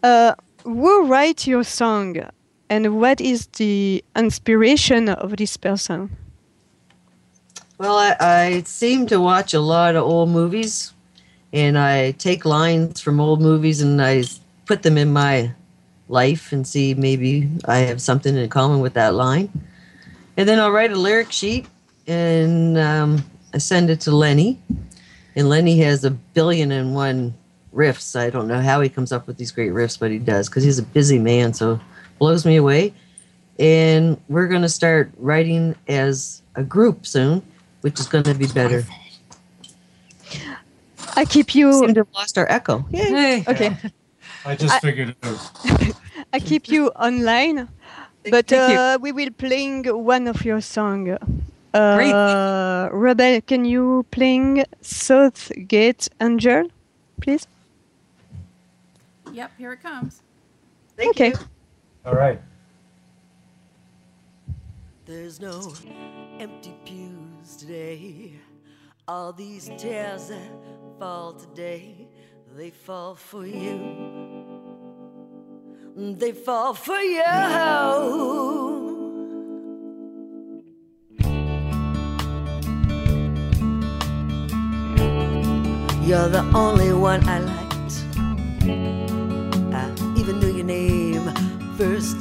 Uh, 0.00 0.34
who 0.68 1.06
write 1.06 1.46
your 1.46 1.64
song, 1.64 2.16
and 2.68 3.00
what 3.00 3.20
is 3.20 3.46
the 3.56 4.04
inspiration 4.14 5.08
of 5.08 5.36
this 5.36 5.56
person? 5.56 6.14
Well, 7.78 7.96
I, 7.96 8.16
I 8.20 8.62
seem 8.66 9.06
to 9.06 9.18
watch 9.18 9.54
a 9.54 9.60
lot 9.60 9.96
of 9.96 10.04
old 10.04 10.28
movies, 10.28 10.92
and 11.52 11.78
I 11.78 12.10
take 12.12 12.44
lines 12.44 13.00
from 13.00 13.18
old 13.20 13.40
movies 13.40 13.80
and 13.80 14.02
I 14.02 14.24
put 14.66 14.82
them 14.82 14.98
in 14.98 15.12
my 15.12 15.52
life 16.08 16.52
and 16.52 16.66
see 16.66 16.94
maybe 16.94 17.48
I 17.64 17.78
have 17.78 18.02
something 18.02 18.36
in 18.36 18.48
common 18.50 18.80
with 18.80 18.94
that 18.94 19.14
line. 19.14 19.50
And 20.36 20.48
then 20.48 20.60
I'll 20.60 20.70
write 20.70 20.92
a 20.92 20.96
lyric 20.96 21.32
sheet 21.32 21.66
and 22.06 22.76
um, 22.76 23.24
I 23.54 23.58
send 23.58 23.88
it 23.88 24.00
to 24.02 24.10
Lenny. 24.10 24.60
And 25.34 25.48
Lenny 25.48 25.78
has 25.80 26.04
a 26.04 26.10
billion 26.10 26.70
and 26.72 26.94
one 26.94 27.34
riffs. 27.78 28.18
I 28.18 28.28
don't 28.28 28.48
know 28.48 28.60
how 28.60 28.80
he 28.80 28.88
comes 28.88 29.12
up 29.12 29.26
with 29.26 29.36
these 29.38 29.52
great 29.52 29.70
riffs, 29.70 29.98
but 29.98 30.10
he 30.10 30.18
does 30.18 30.48
because 30.48 30.64
he's 30.64 30.78
a 30.78 30.82
busy 30.82 31.18
man. 31.18 31.54
So 31.54 31.80
blows 32.18 32.44
me 32.44 32.56
away. 32.56 32.92
And 33.58 34.20
we're 34.28 34.48
going 34.48 34.62
to 34.62 34.68
start 34.68 35.10
writing 35.16 35.74
as 35.88 36.42
a 36.54 36.62
group 36.62 37.06
soon, 37.06 37.42
which 37.80 37.98
is 37.98 38.06
going 38.06 38.24
to 38.24 38.34
be 38.34 38.46
better. 38.46 38.84
I 41.16 41.24
keep 41.24 41.54
you. 41.54 41.72
Seem 41.72 41.94
to 41.94 42.00
have 42.00 42.12
lost 42.14 42.38
our 42.38 42.46
echo. 42.50 42.84
Yay. 42.90 43.00
Hey, 43.00 43.44
Okay, 43.48 43.76
I 44.44 44.54
just 44.54 44.80
figured 44.80 45.08
it 45.10 45.16
out. 45.22 45.40
I 46.32 46.38
keep 46.38 46.68
you 46.68 46.88
online, 46.90 47.68
but 48.30 48.46
Thank 48.46 48.72
you. 48.72 48.78
uh, 48.78 48.98
we 49.00 49.10
will 49.10 49.30
playing 49.30 49.84
one 49.86 50.28
of 50.28 50.44
your 50.44 50.60
song. 50.60 51.04
Great. 51.74 52.14
Uh, 52.14 52.88
Rebel, 52.92 53.40
can 53.40 53.64
you 53.64 54.06
playing 54.10 54.64
Southgate 54.80 56.08
Angel, 56.20 56.70
please? 57.20 57.46
Yep, 59.38 59.52
here 59.56 59.72
it 59.72 59.80
comes. 59.80 60.22
Thank 60.96 61.10
Okay. 61.10 61.28
you. 61.28 61.36
All 62.04 62.14
right. 62.14 62.40
There's 65.04 65.38
no 65.38 65.74
empty 66.40 66.74
pews 66.84 67.54
today. 67.56 68.32
All 69.06 69.32
these 69.32 69.70
tears 69.78 70.26
that 70.30 70.50
fall 70.98 71.34
today, 71.34 72.08
they 72.56 72.70
fall 72.70 73.14
for 73.14 73.46
you. 73.46 73.78
They 75.94 76.32
fall 76.32 76.74
for 76.74 76.98
you. 76.98 77.22
You're 86.02 86.28
the 86.28 86.44
only 86.56 86.92
one 86.92 87.22
I 87.28 87.38
liked. 87.38 87.57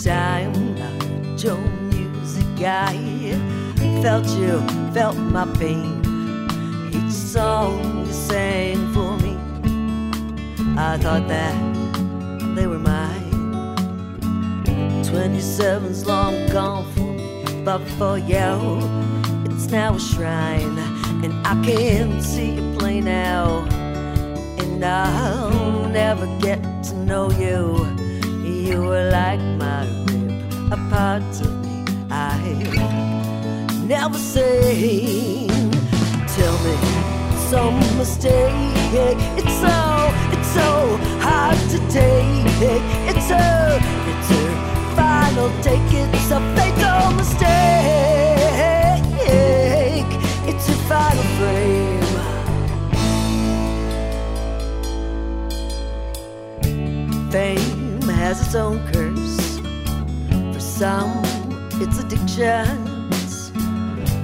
Time 0.03 0.53
I 0.77 1.05
heard 1.05 1.41
your 1.41 1.57
music. 1.57 2.45
I 2.61 2.93
felt 4.03 4.27
you, 4.37 4.61
felt 4.93 5.17
my 5.17 5.45
pain. 5.57 6.01
Each 6.93 7.11
song 7.11 8.05
you 8.05 8.13
sang 8.13 8.93
for 8.93 9.17
me, 9.17 9.35
I 10.77 10.97
thought 10.97 11.27
that 11.27 11.55
they 12.55 12.67
were 12.67 12.79
mine. 12.79 13.31
27's 15.03 16.05
long 16.05 16.47
gone 16.49 16.85
for 16.93 17.01
me, 17.01 17.63
but 17.63 17.79
for 17.97 18.19
you, 18.19 18.79
it's 19.45 19.67
now 19.71 19.95
a 19.95 19.99
shrine, 19.99 20.77
and 21.23 21.33
I 21.47 21.59
can 21.65 22.21
see 22.21 22.57
it 22.57 22.77
play 22.77 23.01
now. 23.01 23.65
And 24.59 24.83
I'll 24.85 25.89
never 25.89 26.27
get 26.39 26.61
to 26.85 26.95
know 26.97 27.31
you. 27.31 28.06
You 28.67 28.81
were 28.81 29.09
like 29.11 29.39
my 29.39 29.85
rib, 30.11 30.73
a 30.73 30.75
part 30.89 31.23
of 31.39 31.51
me 31.63 31.85
I've 32.11 33.87
never 33.87 34.17
seen. 34.17 35.71
Tell 36.35 36.57
me, 36.65 36.75
some 37.49 37.79
mistake. 37.97 39.15
It's 39.39 39.55
so, 39.63 40.11
it's 40.33 40.49
so 40.51 40.97
hard 41.23 41.57
to 41.69 41.79
take. 41.87 42.45
It's 43.07 43.29
a, 43.31 43.79
it's 44.11 44.31
a 44.31 44.43
final 44.97 45.49
take. 45.61 45.93
It's 45.93 46.29
a 46.29 46.41
fatal 46.57 47.11
mistake. 47.15 47.47
It's 50.45 50.67
a 50.67 50.75
final 50.89 51.23
frame. 51.37 52.03
Fame 57.31 57.76
has 58.17 58.45
its 58.45 58.55
own 58.55 58.79
curse. 58.91 59.59
For 60.53 60.59
some, 60.59 61.21
it's 61.81 61.99
addictions. 61.99 63.51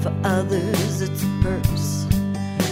For 0.01 0.13
others, 0.23 1.01
it's 1.01 1.23
a 1.23 1.31
curse. 1.41 2.05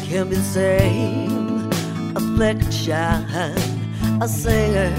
Can 0.07 0.29
be 0.29 0.35
the 0.35 0.41
same 0.41 1.69
affliction. 2.15 3.25
A 4.21 4.27
singer 4.27 4.91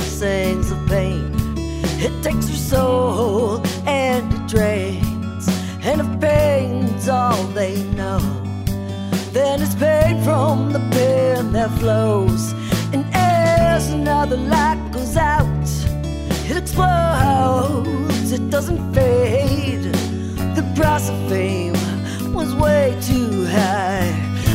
sings 0.00 0.70
of 0.70 0.86
pain. 0.88 1.32
It 2.00 2.22
takes 2.22 2.48
her 2.48 2.56
soul 2.56 3.62
and 3.86 4.32
it 4.32 4.46
drains. 4.48 5.48
And 5.82 6.00
if 6.00 6.20
pain's 6.20 7.08
all 7.08 7.42
they 7.58 7.82
know, 8.00 8.18
then 9.32 9.62
it's 9.62 9.74
pain 9.76 10.22
from 10.22 10.72
the 10.72 10.80
pen 10.90 11.52
that 11.52 11.70
flows. 11.78 12.52
Doesn't 18.58 18.92
fade. 18.92 19.84
The 20.56 20.64
price 20.74 21.08
of 21.08 21.16
fame 21.28 21.74
was 22.34 22.56
way 22.56 22.98
too 23.00 23.46
high 23.46 24.10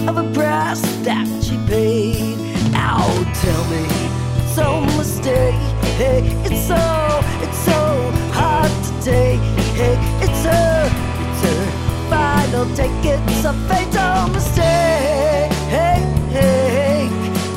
of 0.10 0.18
a 0.18 0.30
price 0.34 0.82
that 1.08 1.26
she 1.42 1.56
paid. 1.68 2.36
Now 2.70 3.08
tell 3.42 3.63
me, 3.72 3.86
it's 4.39 4.56
so 4.56 4.82
mistake. 4.98 5.56
Hey, 5.96 6.22
it's 6.44 6.68
so, 6.68 6.84
it's 7.44 7.60
so 7.70 7.80
hard 8.36 8.72
to 8.88 8.92
take. 9.02 9.39
Hey, 9.80 9.96
it's 10.20 10.44
a, 10.52 10.92
it's 11.24 11.44
a 11.52 11.58
final 12.10 12.66
take. 12.76 12.92
It's 13.06 13.46
a 13.46 13.54
fatal 13.70 14.34
mistake. 14.34 15.54
Hey, 15.72 16.04
hey, 16.38 17.08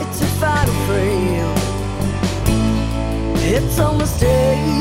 it's 0.01 0.21
a 0.23 0.29
final 0.39 0.75
frame. 0.87 1.57
It's 3.35 3.79
a 3.81 3.93
mistake. 3.99 4.76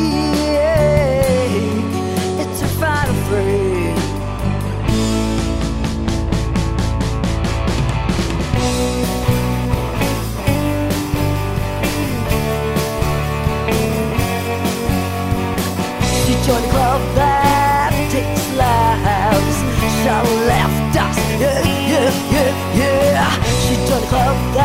That 17.15 17.91
lives. 18.55 19.57
She 19.95 20.09
left 20.47 20.95
us, 20.95 21.17
yeah, 21.41 21.61
yeah, 21.91 22.11
yeah, 22.31 22.51
yeah. 22.79 23.43
She 23.63 23.75
joined 23.87 24.03
a 24.03 24.07
club 24.07 24.55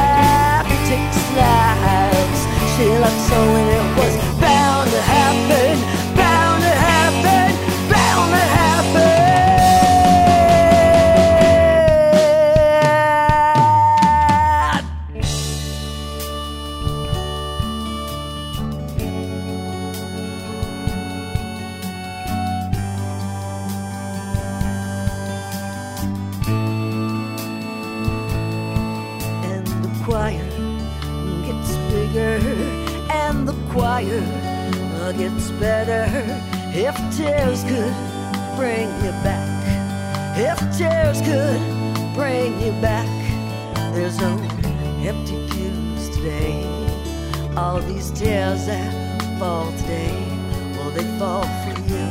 lives. 1.51 2.41
She 2.77 2.85
left 3.03 3.21
so 3.29 3.39
when 3.53 3.67
it 3.69 3.97
was 3.99 4.20
if 36.73 36.95
tears 37.17 37.63
could 37.65 37.95
bring 38.57 38.89
you 39.05 39.13
back 39.23 39.49
if 40.37 40.59
tears 40.77 41.21
could 41.23 41.61
bring 42.15 42.61
you 42.61 42.73
back 42.81 43.09
there's 43.93 44.21
no 44.21 44.39
empty 45.03 45.49
pews 45.51 46.09
today. 46.11 46.63
All 47.57 47.81
these 47.81 48.11
tears 48.13 48.67
that 48.67 48.93
fall 49.39 49.73
today 49.79 50.15
well 50.77 50.91
they 50.91 51.05
fall 51.19 51.43
for 51.43 51.81
you. 51.91 52.07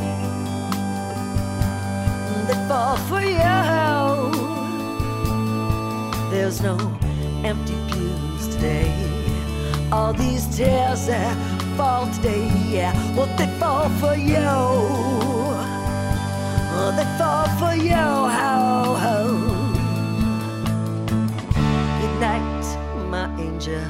They 2.48 2.68
fall 2.68 2.98
for 3.08 3.22
you. 3.22 3.60
There's 6.30 6.62
no 6.62 6.78
empty 7.46 7.78
pews 7.92 8.56
today. 8.56 8.92
All 9.92 10.14
these 10.14 10.46
tears 10.58 11.08
that 11.08 11.38
fall 11.80 12.08
today, 12.12 12.46
yeah, 12.68 12.92
well, 13.16 13.30
they 13.38 13.48
fall 13.58 13.88
for 14.02 14.14
you. 14.14 14.36
Oh, 16.76 16.92
they 16.98 17.08
fall 17.18 17.48
for 17.58 17.74
you. 17.74 18.06
How, 18.38 18.96
how. 19.06 19.28
Good 22.02 22.16
night, 22.20 22.66
my 23.16 23.28
angel. 23.40 23.88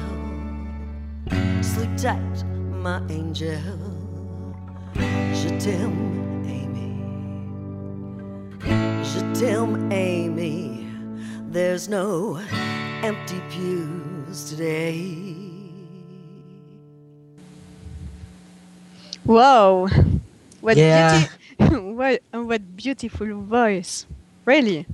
Sleep 1.62 1.90
tight, 1.96 2.44
my 2.70 3.02
angel. 3.10 3.58
Je 5.40 5.48
t'aime, 5.58 6.44
Amy. 6.46 6.92
Je 9.02 9.20
t'aime, 9.34 9.90
Amy. 9.90 10.86
There's 11.50 11.88
no 11.88 12.38
empty 13.02 13.40
pews 13.50 14.44
today. 14.48 15.39
Wow. 19.24 19.88
What 20.60 20.76
Yeah. 20.76 21.26
beauty 21.58 21.76
what 21.94 22.22
what 22.32 22.76
beautiful 22.76 23.40
voice. 23.42 24.06
Really. 24.44 24.86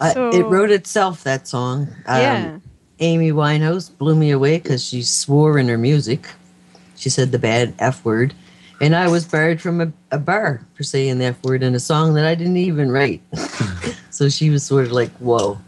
Uh, 0.00 0.12
So- 0.12 0.30
it 0.30 0.42
wrote 0.42 0.70
itself, 0.70 1.24
that 1.24 1.48
song. 1.48 1.88
Um, 2.06 2.20
Yeah. 2.20 2.58
Amy 3.00 3.30
Winehouse 3.30 3.90
blew 3.98 4.14
me 4.14 4.30
away 4.30 4.58
because 4.58 4.82
she 4.84 5.02
swore 5.02 5.58
in 5.58 5.68
her 5.68 5.76
music. 5.78 6.26
She 6.96 7.10
said 7.10 7.30
the 7.32 7.38
bad 7.38 7.74
F 7.78 8.02
word. 8.04 8.32
And 8.80 8.94
I 8.96 9.08
was 9.08 9.24
barred 9.24 9.60
from 9.60 9.80
a, 9.80 9.92
a 10.12 10.18
bar 10.18 10.60
for 10.74 10.82
saying 10.82 11.18
the 11.18 11.26
F 11.26 11.42
word 11.44 11.62
in 11.62 11.74
a 11.74 11.80
song 11.80 12.14
that 12.14 12.26
I 12.26 12.34
didn't 12.34 12.56
even 12.58 12.90
write. 12.90 13.20
so 14.10 14.28
she 14.28 14.48
was 14.50 14.62
sort 14.64 14.84
of 14.86 14.92
like, 14.92 15.10
whoa. 15.18 15.58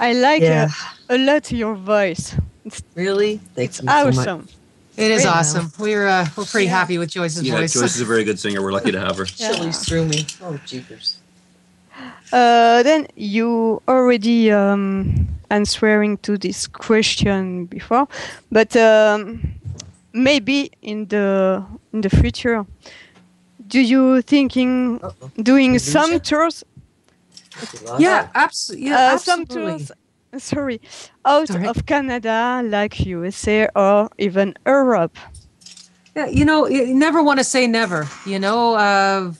I 0.00 0.12
like 0.14 0.42
Yeah. 0.42 0.70
uh, 1.08 1.14
a 1.14 1.18
lot 1.18 1.50
your 1.52 1.74
voice. 1.74 2.34
It's, 2.64 2.82
Really? 2.94 3.34
it's 3.34 3.54
Thanks 3.54 3.76
so 3.78 3.84
much. 3.84 4.16
awesome. 4.18 4.48
It 4.96 5.10
is 5.10 5.22
Great. 5.22 5.34
awesome. 5.34 5.72
We're 5.78 6.06
uh, 6.06 6.26
we're 6.36 6.44
pretty 6.44 6.66
Yeah. 6.66 6.78
happy 6.78 6.98
with 6.98 7.10
Joyce's 7.10 7.42
Yeah, 7.42 7.56
voice. 7.56 7.72
Joyce 7.72 7.94
is 7.96 8.00
a 8.02 8.04
very 8.04 8.24
good 8.24 8.38
singer. 8.44 8.60
We're 8.62 8.72
lucky 8.72 8.92
to 8.92 9.00
have 9.00 9.16
her. 9.16 9.24
Chilies 9.24 9.84
through 9.86 10.04
me. 10.06 10.26
Oh, 10.42 10.58
jeepers. 10.66 11.16
Uh, 12.32 12.82
then 12.82 13.06
you 13.16 13.80
already 13.88 14.50
um, 14.50 15.28
answering 15.50 16.16
to 16.18 16.36
this 16.38 16.66
question 16.66 17.66
before, 17.66 18.06
but 18.50 18.74
um, 18.76 19.40
maybe 20.12 20.70
in 20.82 21.06
the 21.08 21.64
in 21.92 22.00
the 22.00 22.08
future, 22.10 22.64
do 23.68 23.80
you 23.80 24.22
thinking 24.22 25.00
Uh-oh. 25.02 25.30
doing 25.42 25.72
Medusa? 25.72 25.90
some 25.90 26.20
tours? 26.20 26.64
yeah, 27.98 28.28
absolutely. 28.34 28.88
Yeah, 28.88 29.12
uh, 29.14 29.18
some 29.18 29.42
absolutely. 29.42 29.78
tours. 29.84 29.92
Sorry, 30.38 30.80
out 31.24 31.48
Sorry. 31.48 31.66
of 31.66 31.84
Canada, 31.86 32.62
like 32.64 33.00
USA 33.00 33.68
or 33.76 34.08
even 34.18 34.54
Europe. 34.66 35.18
Yeah, 36.14 36.26
you 36.26 36.44
know, 36.44 36.66
you 36.66 36.94
never 36.94 37.22
want 37.22 37.38
to 37.38 37.44
say 37.44 37.66
never. 37.66 38.06
You 38.26 38.38
know, 38.38 38.74
uh, 38.74 39.32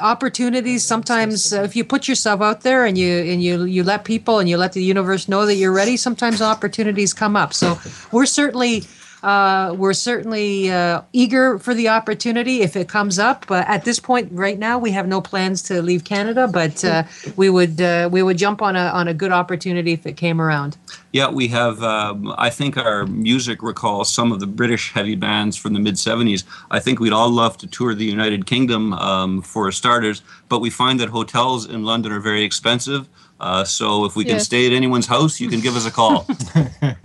opportunities. 0.00 0.84
Sometimes, 0.84 1.54
uh, 1.54 1.62
if 1.62 1.74
you 1.74 1.84
put 1.84 2.06
yourself 2.06 2.42
out 2.42 2.60
there 2.60 2.84
and 2.84 2.98
you 2.98 3.08
and 3.08 3.42
you 3.42 3.64
you 3.64 3.82
let 3.82 4.04
people 4.04 4.38
and 4.38 4.48
you 4.48 4.58
let 4.58 4.74
the 4.74 4.82
universe 4.82 5.26
know 5.26 5.46
that 5.46 5.54
you're 5.54 5.72
ready, 5.72 5.96
sometimes 5.96 6.42
opportunities 6.42 7.14
come 7.14 7.34
up. 7.36 7.54
So 7.54 7.78
we're 8.10 8.26
certainly. 8.26 8.84
Uh, 9.22 9.74
we're 9.78 9.92
certainly 9.92 10.70
uh, 10.70 11.02
eager 11.12 11.58
for 11.58 11.74
the 11.74 11.88
opportunity 11.88 12.62
if 12.62 12.74
it 12.76 12.88
comes 12.88 13.18
up. 13.18 13.46
But 13.46 13.68
at 13.68 13.84
this 13.84 14.00
point, 14.00 14.30
right 14.32 14.58
now, 14.58 14.78
we 14.78 14.90
have 14.92 15.06
no 15.06 15.20
plans 15.20 15.62
to 15.64 15.80
leave 15.80 16.04
Canada. 16.04 16.48
But 16.48 16.84
uh, 16.84 17.04
we 17.36 17.48
would 17.48 17.80
uh, 17.80 18.08
we 18.10 18.22
would 18.22 18.38
jump 18.38 18.62
on 18.62 18.76
a 18.76 18.86
on 18.86 19.08
a 19.08 19.14
good 19.14 19.32
opportunity 19.32 19.92
if 19.92 20.06
it 20.06 20.16
came 20.16 20.40
around. 20.40 20.76
Yeah, 21.12 21.30
we 21.30 21.48
have. 21.48 21.82
Um, 21.82 22.34
I 22.36 22.50
think 22.50 22.76
our 22.76 23.06
music 23.06 23.62
recalls 23.62 24.12
some 24.12 24.32
of 24.32 24.40
the 24.40 24.46
British 24.46 24.92
heavy 24.92 25.14
bands 25.14 25.56
from 25.56 25.74
the 25.74 25.80
mid 25.80 25.94
'70s. 25.94 26.44
I 26.70 26.80
think 26.80 26.98
we'd 26.98 27.12
all 27.12 27.30
love 27.30 27.58
to 27.58 27.66
tour 27.66 27.94
the 27.94 28.04
United 28.04 28.46
Kingdom 28.46 28.92
um, 28.94 29.42
for 29.42 29.70
starters, 29.72 30.22
but 30.48 30.60
we 30.60 30.70
find 30.70 30.98
that 31.00 31.10
hotels 31.10 31.66
in 31.66 31.84
London 31.84 32.12
are 32.12 32.20
very 32.20 32.42
expensive. 32.42 33.08
Uh, 33.42 33.64
so 33.64 34.04
if 34.04 34.14
we 34.14 34.24
can 34.24 34.34
Yes. 34.36 34.44
stay 34.44 34.66
at 34.68 34.72
anyone's 34.72 35.06
house, 35.08 35.40
you 35.40 35.48
can 35.50 35.58
give 35.60 35.74
us 35.74 35.84
a 35.84 35.90
call. 35.90 36.24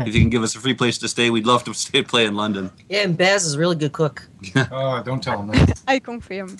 if 0.05 0.13
you 0.13 0.21
can 0.21 0.29
give 0.29 0.43
us 0.43 0.53
a 0.55 0.59
free 0.59 0.75
place 0.75 0.99
to 0.99 1.07
stay, 1.07 1.31
we'd 1.31 1.47
love 1.47 1.63
to 1.63 1.73
stay 1.87 2.03
play 2.03 2.25
in 2.27 2.35
London. 2.35 2.69
Yeah, 2.89 3.01
and 3.05 3.17
Baz 3.17 3.43
is 3.43 3.55
a 3.55 3.59
really 3.59 3.75
good 3.75 3.91
cook. 3.91 4.21
Oh, 4.71 5.01
don't 5.03 5.21
tell 5.23 5.41
him 5.41 5.47
that. 5.47 5.81
I 5.87 5.97
confirm. 5.97 6.57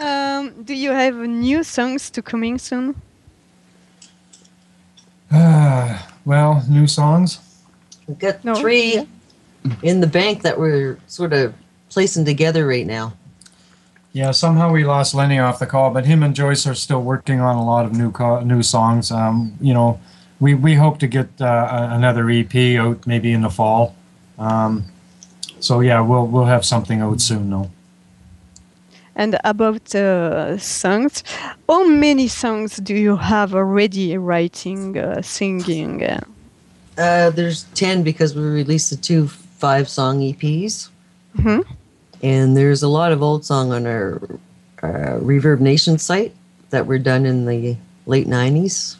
um, 0.00 0.62
do 0.64 0.74
you 0.74 0.90
have 0.90 1.14
new 1.14 1.62
songs 1.62 2.10
to 2.10 2.20
coming 2.22 2.58
soon? 2.58 3.00
Ah, 5.30 6.08
well, 6.24 6.64
new 6.68 6.86
songs. 6.88 7.38
We've 8.08 8.18
got 8.18 8.44
No, 8.44 8.56
three 8.56 8.94
yeah. 8.94 9.04
in 9.84 10.00
the 10.00 10.08
bank 10.08 10.42
that 10.42 10.58
we're 10.58 10.98
sort 11.06 11.32
of 11.32 11.54
placing 11.90 12.24
together 12.24 12.66
right 12.66 12.86
now. 12.86 13.12
Yeah, 14.12 14.32
somehow 14.32 14.72
we 14.72 14.84
lost 14.84 15.14
Lenny 15.14 15.38
off 15.38 15.60
the 15.60 15.66
call, 15.66 15.90
but 15.90 16.04
him 16.04 16.22
and 16.22 16.34
Joyce 16.34 16.66
are 16.66 16.74
still 16.74 17.02
working 17.02 17.40
on 17.40 17.54
a 17.56 17.64
lot 17.64 17.84
of 17.86 17.92
new 17.92 18.10
co- 18.10 18.40
new 18.40 18.62
songs. 18.62 19.10
Um, 19.12 19.56
you 19.60 19.72
know, 19.72 20.00
we, 20.40 20.54
we 20.54 20.74
hope 20.74 20.98
to 20.98 21.06
get 21.06 21.28
uh, 21.40 21.88
another 21.92 22.28
EP 22.28 22.54
out 22.78 23.06
maybe 23.06 23.30
in 23.32 23.42
the 23.42 23.50
fall. 23.50 23.94
Um, 24.38 24.84
so 25.60 25.80
yeah, 25.80 26.00
we'll 26.00 26.26
we'll 26.26 26.46
have 26.46 26.64
something 26.64 27.00
out 27.00 27.20
soon 27.20 27.50
though. 27.50 27.70
And 29.14 29.38
about 29.44 29.94
uh, 29.94 30.56
songs, 30.58 31.22
how 31.68 31.86
many 31.86 32.26
songs 32.26 32.76
do 32.76 32.94
you 32.94 33.16
have 33.16 33.54
already 33.54 34.16
writing, 34.16 34.96
uh, 34.98 35.22
singing? 35.22 36.02
Uh, 36.02 36.20
Uh, 36.98 37.30
there's 37.30 37.64
10 37.74 38.02
because 38.02 38.34
we 38.34 38.42
released 38.42 38.90
the 38.90 38.96
two 38.96 39.28
five 39.58 39.88
song 39.88 40.20
EPs. 40.20 40.90
Mhm. 41.38 41.64
And 42.22 42.56
there's 42.56 42.82
a 42.82 42.88
lot 42.88 43.12
of 43.12 43.22
old 43.22 43.44
song 43.44 43.72
on 43.72 43.86
our 43.86 44.16
uh, 44.82 45.18
Reverb 45.20 45.60
Nation 45.60 45.98
site 45.98 46.34
that 46.70 46.86
were 46.86 46.98
done 46.98 47.26
in 47.26 47.46
the 47.46 47.76
late 48.06 48.26
90s. 48.26 48.96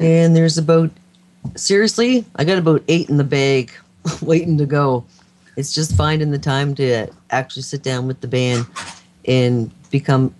And 0.00 0.34
there's 0.34 0.58
about, 0.58 0.90
seriously, 1.54 2.24
I 2.36 2.44
got 2.44 2.58
about 2.58 2.82
eight 2.88 3.08
in 3.08 3.16
the 3.16 3.24
bag 3.24 3.72
waiting 4.22 4.58
to 4.58 4.66
go. 4.66 5.04
It's 5.56 5.72
just 5.72 5.94
finding 5.94 6.30
the 6.30 6.38
time 6.38 6.74
to 6.76 7.08
actually 7.30 7.62
sit 7.62 7.82
down 7.82 8.06
with 8.06 8.20
the 8.20 8.28
band 8.28 8.66
and 9.26 9.70
become 9.90 10.34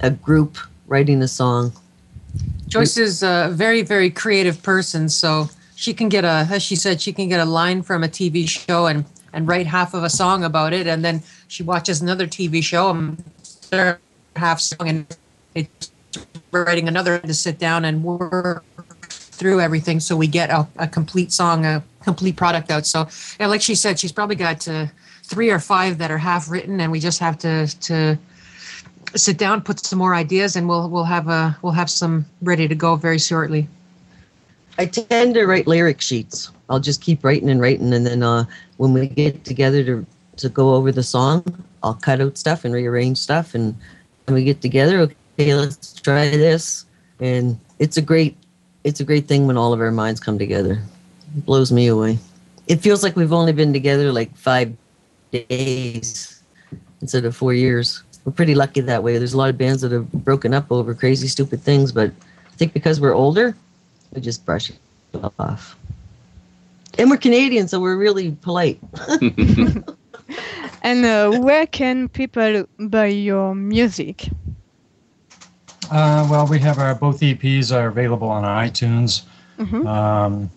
a 0.00 0.10
group 0.10 0.58
writing 0.86 1.22
a 1.22 1.28
song. 1.28 1.72
Joyce 2.68 2.96
is 2.96 3.22
a 3.22 3.48
very, 3.52 3.82
very 3.82 4.10
creative 4.10 4.62
person, 4.62 5.08
so 5.08 5.48
she 5.74 5.94
can 5.94 6.08
get 6.08 6.24
a, 6.24 6.46
as 6.50 6.62
she 6.62 6.76
said, 6.76 7.00
she 7.00 7.12
can 7.12 7.28
get 7.28 7.40
a 7.40 7.44
line 7.44 7.82
from 7.82 8.04
a 8.04 8.08
TV 8.08 8.48
show 8.48 8.86
and 8.86 9.04
and 9.32 9.46
write 9.48 9.66
half 9.66 9.94
of 9.94 10.02
a 10.04 10.10
song 10.10 10.44
about 10.44 10.72
it, 10.72 10.86
and 10.86 11.04
then 11.04 11.22
she 11.48 11.62
watches 11.62 12.00
another 12.00 12.26
TV 12.26 12.62
show 12.62 12.90
and 12.90 13.22
they're 13.70 14.00
half 14.36 14.60
song 14.60 14.88
and 14.88 15.16
it's 15.54 15.90
writing 16.52 16.88
another 16.88 17.18
to 17.18 17.34
sit 17.34 17.58
down 17.58 17.84
and 17.84 18.02
work 18.02 18.64
through 19.10 19.60
everything, 19.60 20.00
so 20.00 20.16
we 20.16 20.26
get 20.26 20.50
a, 20.50 20.66
a 20.76 20.86
complete 20.86 21.32
song, 21.32 21.64
a 21.64 21.82
complete 22.02 22.36
product 22.36 22.70
out. 22.70 22.84
So, 22.84 23.08
yeah, 23.38 23.46
like 23.46 23.62
she 23.62 23.74
said, 23.74 23.98
she's 23.98 24.12
probably 24.12 24.36
got 24.36 24.68
uh, 24.68 24.86
three 25.24 25.50
or 25.50 25.58
five 25.58 25.98
that 25.98 26.10
are 26.10 26.18
half 26.18 26.50
written, 26.50 26.80
and 26.80 26.92
we 26.92 27.00
just 27.00 27.18
have 27.20 27.38
to 27.38 27.66
to 27.80 28.18
sit 29.16 29.38
down, 29.38 29.62
put 29.62 29.80
some 29.80 29.98
more 29.98 30.14
ideas, 30.14 30.56
and 30.56 30.68
we'll 30.68 30.90
we'll 30.90 31.04
have 31.04 31.28
a 31.28 31.56
we'll 31.62 31.72
have 31.72 31.88
some 31.88 32.26
ready 32.42 32.68
to 32.68 32.74
go 32.74 32.96
very 32.96 33.18
shortly. 33.18 33.66
I 34.78 34.86
tend 34.86 35.34
to 35.34 35.46
write 35.46 35.66
lyric 35.66 36.00
sheets. 36.00 36.50
I'll 36.68 36.80
just 36.80 37.00
keep 37.00 37.24
writing 37.24 37.48
and 37.48 37.60
writing, 37.60 37.92
and 37.94 38.06
then 38.06 38.22
uh, 38.22 38.44
when 38.80 38.94
we 38.94 39.06
get 39.06 39.44
together 39.44 39.84
to 39.84 40.06
to 40.38 40.48
go 40.48 40.74
over 40.74 40.90
the 40.90 41.02
song, 41.02 41.44
I'll 41.82 42.00
cut 42.00 42.18
out 42.22 42.38
stuff 42.38 42.64
and 42.64 42.72
rearrange 42.72 43.18
stuff, 43.18 43.54
and 43.54 43.76
when 44.24 44.34
we 44.34 44.42
get 44.42 44.62
together, 44.62 45.00
okay, 45.00 45.54
let's 45.54 45.92
try 46.00 46.30
this, 46.30 46.86
and 47.20 47.60
it's 47.78 47.98
a 47.98 48.02
great 48.02 48.38
it's 48.82 48.98
a 48.98 49.04
great 49.04 49.28
thing 49.28 49.46
when 49.46 49.58
all 49.58 49.74
of 49.74 49.80
our 49.82 49.90
minds 49.90 50.18
come 50.18 50.38
together. 50.38 50.80
It 51.36 51.44
blows 51.44 51.70
me 51.70 51.88
away. 51.88 52.18
It 52.68 52.80
feels 52.80 53.02
like 53.02 53.16
we've 53.16 53.34
only 53.34 53.52
been 53.52 53.74
together 53.74 54.12
like 54.12 54.34
five 54.34 54.72
days 55.30 56.40
instead 57.02 57.26
of 57.26 57.36
four 57.36 57.52
years. 57.52 58.02
We're 58.24 58.32
pretty 58.32 58.54
lucky 58.54 58.80
that 58.80 59.02
way. 59.02 59.18
There's 59.18 59.34
a 59.34 59.38
lot 59.38 59.50
of 59.50 59.58
bands 59.58 59.82
that 59.82 59.92
have 59.92 60.10
broken 60.24 60.54
up 60.54 60.72
over 60.72 60.94
crazy, 60.94 61.28
stupid 61.28 61.60
things, 61.60 61.92
but 61.92 62.08
I 62.48 62.56
think 62.56 62.72
because 62.72 62.98
we're 62.98 63.14
older, 63.14 63.54
we 64.14 64.22
just 64.22 64.46
brush 64.46 64.70
it 64.70 64.78
off. 65.38 65.76
And 66.98 67.10
we're 67.10 67.16
Canadian, 67.16 67.68
so 67.68 67.80
we're 67.80 67.96
really 67.96 68.32
polite. 68.42 68.78
and 70.82 71.04
uh, 71.04 71.30
where 71.40 71.66
can 71.66 72.08
people 72.08 72.66
buy 72.78 73.06
your 73.06 73.54
music? 73.54 74.28
Uh, 75.90 76.26
well, 76.30 76.46
we 76.46 76.58
have 76.60 76.78
our 76.78 76.94
both 76.94 77.20
EPs 77.20 77.72
are 77.74 77.88
available 77.88 78.28
on 78.28 78.44
iTunes, 78.44 79.22
Mhm. 79.58 79.86
um, 79.86 80.50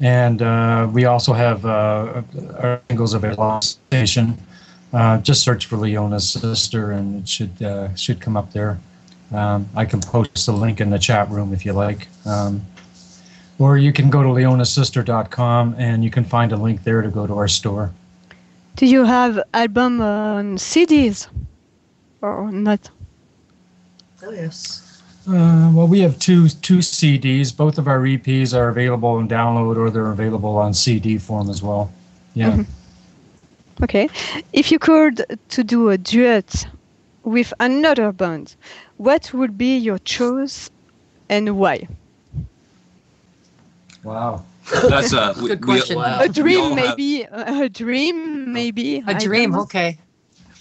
and 0.00 0.42
uh, 0.42 0.88
we 0.92 1.06
also 1.06 1.32
have 1.32 1.64
uh, 1.64 2.22
our 2.60 2.80
singles 2.88 3.14
available 3.14 3.44
on 3.44 3.62
station. 3.62 4.36
Uh, 4.92 5.18
just 5.18 5.42
search 5.42 5.66
for 5.66 5.76
Leona's 5.78 6.28
sister, 6.30 6.92
and 6.92 7.22
it 7.22 7.28
should 7.28 7.62
uh, 7.62 7.94
should 7.94 8.20
come 8.20 8.36
up 8.36 8.52
there. 8.52 8.78
Um, 9.32 9.66
I 9.74 9.86
can 9.86 10.00
post 10.00 10.44
the 10.44 10.52
link 10.52 10.80
in 10.82 10.90
the 10.90 10.98
chat 10.98 11.30
room 11.30 11.54
if 11.54 11.64
you 11.64 11.72
like, 11.72 12.08
um, 12.26 12.60
or 13.58 13.78
you 13.78 13.92
can 13.92 14.10
go 14.10 14.22
to 14.22 14.28
leonasister.com 14.28 15.74
and 15.78 16.04
you 16.04 16.10
can 16.10 16.24
find 16.24 16.52
a 16.52 16.56
link 16.56 16.84
there 16.84 17.02
to 17.02 17.08
go 17.08 17.26
to 17.26 17.34
our 17.34 17.48
store. 17.48 17.92
Do 18.76 18.86
you 18.86 19.04
have 19.04 19.42
album 19.52 20.00
on 20.00 20.56
CDs 20.56 21.28
or 22.20 22.50
not? 22.50 22.90
Oh 24.22 24.30
yes. 24.30 25.02
Uh, 25.28 25.70
well, 25.72 25.86
we 25.86 26.00
have 26.00 26.18
two 26.18 26.48
two 26.48 26.78
CDs. 26.78 27.56
Both 27.56 27.78
of 27.78 27.86
our 27.86 28.00
EPs 28.00 28.56
are 28.56 28.68
available 28.68 29.18
in 29.18 29.28
download, 29.28 29.76
or 29.76 29.90
they're 29.90 30.10
available 30.10 30.56
on 30.56 30.74
CD 30.74 31.18
form 31.18 31.48
as 31.48 31.62
well. 31.62 31.92
Yeah. 32.34 32.64
Okay. 33.82 34.08
If 34.52 34.70
you 34.70 34.78
could 34.78 35.24
to 35.48 35.64
do 35.64 35.90
a 35.90 35.98
duet 35.98 36.66
with 37.24 37.52
another 37.60 38.12
band, 38.12 38.54
what 38.96 39.32
would 39.32 39.56
be 39.56 39.76
your 39.76 39.98
choice 39.98 40.70
and 41.28 41.56
why? 41.56 41.88
Wow. 44.04 44.44
That's 44.88 45.12
a 45.12 45.34
Good 45.38 45.64
we- 45.64 45.74
question. 45.74 45.96
Wow. 45.96 46.20
A 46.20 46.28
dream, 46.28 46.60
all 46.60 46.74
have- 46.76 46.96
maybe. 46.98 47.22
A 47.30 47.68
dream, 47.68 48.52
maybe. 48.52 49.02
A 49.06 49.14
dream, 49.14 49.54
okay. 49.54 49.98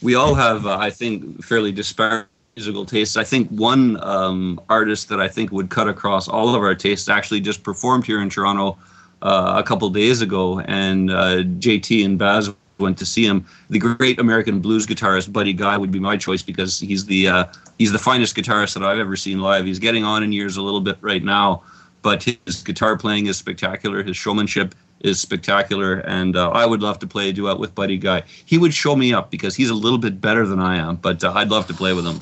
we 0.01 0.15
all 0.15 0.33
have, 0.33 0.65
uh, 0.65 0.77
I 0.77 0.89
think, 0.89 1.43
fairly 1.43 1.71
disparate 1.71 2.27
musical 2.55 2.85
tastes. 2.85 3.17
I 3.17 3.23
think 3.23 3.49
one 3.49 4.01
um, 4.03 4.59
artist 4.69 5.09
that 5.09 5.19
I 5.21 5.27
think 5.27 5.51
would 5.51 5.69
cut 5.69 5.87
across 5.87 6.27
all 6.27 6.53
of 6.53 6.61
our 6.61 6.75
tastes 6.75 7.07
actually 7.09 7.39
just 7.41 7.63
performed 7.63 8.05
here 8.05 8.21
in 8.21 8.29
Toronto 8.29 8.77
uh, 9.21 9.53
a 9.57 9.63
couple 9.63 9.89
days 9.89 10.21
ago, 10.21 10.59
and 10.61 11.11
uh, 11.11 11.43
JT 11.59 12.03
and 12.05 12.17
Baz 12.17 12.53
went 12.79 12.97
to 12.97 13.05
see 13.05 13.25
him. 13.25 13.45
The 13.69 13.79
great 13.79 14.19
American 14.19 14.59
blues 14.59 14.87
guitarist 14.87 15.31
Buddy 15.31 15.53
Guy 15.53 15.77
would 15.77 15.91
be 15.91 15.99
my 15.99 16.17
choice 16.17 16.41
because 16.41 16.79
he's 16.79 17.05
the 17.05 17.27
uh, 17.27 17.45
he's 17.77 17.91
the 17.91 17.99
finest 17.99 18.35
guitarist 18.35 18.73
that 18.73 18.83
I've 18.83 18.97
ever 18.99 19.15
seen 19.15 19.39
live. 19.39 19.65
He's 19.65 19.79
getting 19.79 20.03
on 20.03 20.23
in 20.23 20.31
years 20.31 20.57
a 20.57 20.61
little 20.61 20.81
bit 20.81 20.97
right 21.01 21.23
now. 21.23 21.63
But 22.01 22.23
his 22.23 22.63
guitar 22.63 22.97
playing 22.97 23.27
is 23.27 23.37
spectacular. 23.37 24.03
His 24.03 24.17
showmanship 24.17 24.75
is 25.01 25.19
spectacular, 25.19 25.99
and 25.99 26.35
uh, 26.35 26.49
I 26.51 26.65
would 26.65 26.81
love 26.81 26.99
to 26.99 27.07
play 27.07 27.29
a 27.29 27.33
duet 27.33 27.59
with 27.59 27.73
Buddy 27.73 27.97
Guy. 27.97 28.23
He 28.45 28.57
would 28.57 28.73
show 28.73 28.95
me 28.95 29.13
up 29.13 29.31
because 29.31 29.55
he's 29.55 29.69
a 29.69 29.75
little 29.75 29.97
bit 29.97 30.21
better 30.21 30.45
than 30.45 30.59
I 30.59 30.77
am, 30.77 30.95
but 30.97 31.23
uh, 31.23 31.33
I'd 31.35 31.49
love 31.49 31.67
to 31.67 31.73
play 31.73 31.93
with 31.93 32.05
him. 32.05 32.19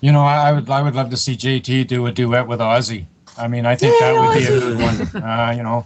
You 0.00 0.12
know, 0.12 0.22
I, 0.22 0.48
I 0.48 0.52
would 0.52 0.70
I 0.70 0.82
would 0.82 0.94
love 0.94 1.10
to 1.10 1.16
see 1.16 1.36
JT 1.36 1.88
do 1.88 2.06
a 2.06 2.12
duet 2.12 2.46
with 2.46 2.60
Ozzy. 2.60 3.06
I 3.36 3.48
mean, 3.48 3.66
I 3.66 3.76
think 3.76 3.98
that 4.00 4.12
would 4.14 4.38
be 4.38 4.44
a 4.44 4.60
good 4.60 4.78
one. 4.78 5.22
Uh, 5.22 5.52
you 5.56 5.62
know, 5.62 5.84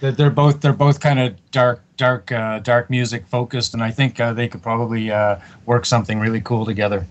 they're, 0.00 0.12
they're 0.12 0.30
both 0.30 0.60
they're 0.60 0.72
both 0.72 1.00
kind 1.00 1.18
of 1.18 1.50
dark 1.50 1.82
dark 1.96 2.30
uh, 2.30 2.60
dark 2.60 2.88
music 2.90 3.26
focused, 3.26 3.74
and 3.74 3.82
I 3.82 3.90
think 3.90 4.20
uh, 4.20 4.32
they 4.32 4.48
could 4.48 4.62
probably 4.62 5.10
uh, 5.10 5.36
work 5.66 5.86
something 5.86 6.20
really 6.20 6.40
cool 6.40 6.64
together. 6.64 7.06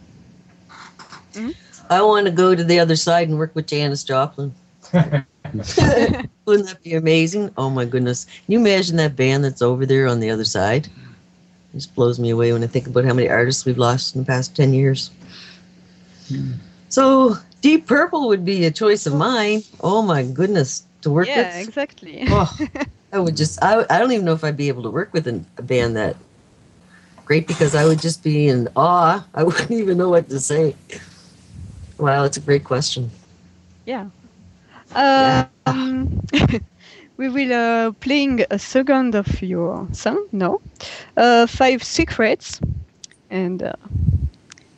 I 1.89 2.01
want 2.01 2.25
to 2.25 2.31
go 2.31 2.55
to 2.55 2.63
the 2.63 2.79
other 2.79 2.95
side 2.95 3.29
and 3.29 3.37
work 3.37 3.55
with 3.55 3.67
Janis 3.67 4.03
Joplin. 4.03 4.53
Wouldn't 6.45 6.67
that 6.67 6.83
be 6.83 6.93
amazing? 6.95 7.51
Oh 7.57 7.69
my 7.69 7.85
goodness. 7.85 8.25
Can 8.25 8.53
you 8.53 8.59
imagine 8.59 8.95
that 8.97 9.15
band 9.15 9.43
that's 9.43 9.61
over 9.61 9.85
there 9.85 10.07
on 10.07 10.19
the 10.19 10.29
other 10.29 10.45
side? 10.45 10.87
It 10.87 11.77
just 11.77 11.95
blows 11.95 12.19
me 12.19 12.29
away 12.29 12.53
when 12.53 12.63
I 12.63 12.67
think 12.67 12.87
about 12.87 13.05
how 13.05 13.13
many 13.13 13.29
artists 13.29 13.65
we've 13.65 13.77
lost 13.77 14.15
in 14.15 14.21
the 14.21 14.27
past 14.27 14.55
10 14.55 14.73
years. 14.73 15.11
Hmm. 16.29 16.53
So, 16.89 17.35
Deep 17.61 17.85
Purple 17.85 18.27
would 18.27 18.45
be 18.45 18.65
a 18.65 18.71
choice 18.71 19.05
of 19.05 19.13
mine. 19.13 19.63
Oh 19.81 20.01
my 20.01 20.23
goodness. 20.23 20.85
To 21.01 21.11
work 21.11 21.27
yeah, 21.27 21.57
with? 21.57 21.67
exactly. 21.67 22.25
Oh, 22.29 22.57
I 23.13 23.19
would 23.19 23.37
just, 23.37 23.63
I, 23.63 23.85
I 23.89 23.99
don't 23.99 24.11
even 24.11 24.25
know 24.25 24.33
if 24.33 24.43
I'd 24.43 24.57
be 24.57 24.67
able 24.67 24.83
to 24.83 24.89
work 24.89 25.13
with 25.13 25.27
an, 25.27 25.45
a 25.57 25.61
band 25.61 25.95
that 25.95 26.15
great 27.25 27.45
because 27.45 27.75
I 27.75 27.85
would 27.85 27.99
just 27.99 28.23
be 28.23 28.47
in 28.47 28.69
awe. 28.75 29.25
I 29.35 29.43
wouldn't 29.43 29.71
even 29.71 29.97
know 29.97 30.09
what 30.09 30.29
to 30.29 30.39
say. 30.39 30.75
Wow, 31.97 32.23
it's 32.23 32.37
a 32.37 32.41
great 32.41 32.63
question. 32.63 33.11
Yeah. 33.85 34.07
Um, 34.95 36.01
we 37.17 37.29
will 37.29 37.53
uh, 37.53 37.91
playing 37.91 38.43
a 38.49 38.59
second 38.59 39.15
of 39.15 39.41
your 39.41 39.87
song 39.91 40.27
now, 40.31 40.59
uh, 41.17 41.45
Five 41.47 41.83
Secrets, 41.83 42.59
and 43.29 43.61
uh, 43.63 43.73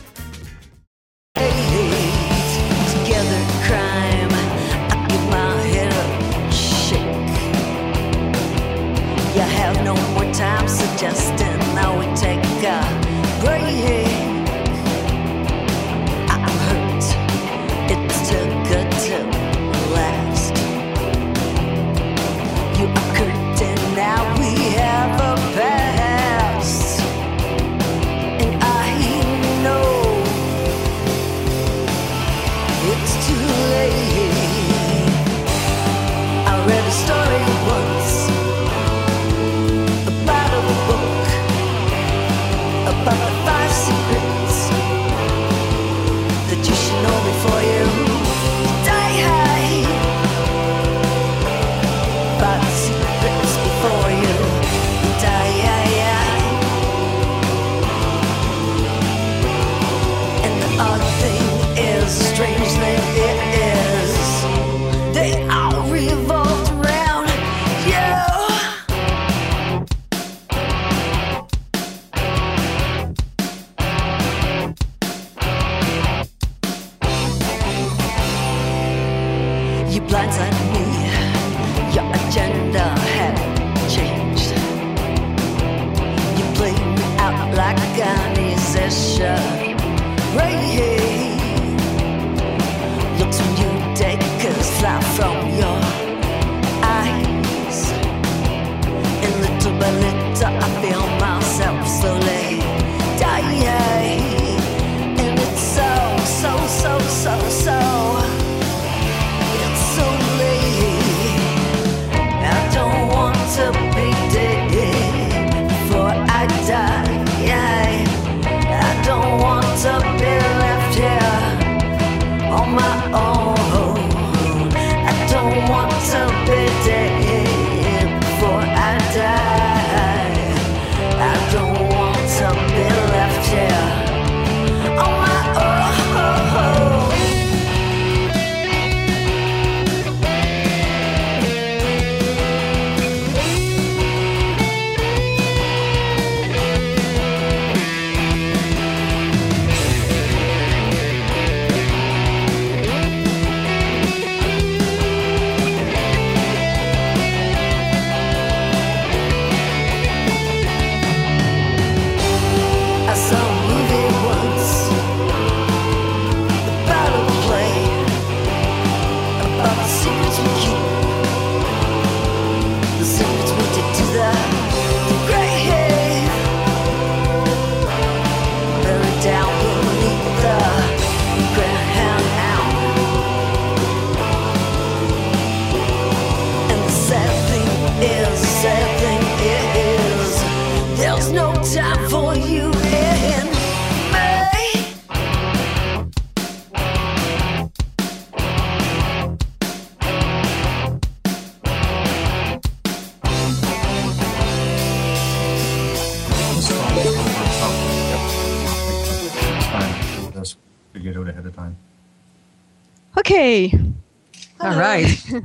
Right. 214.81 215.23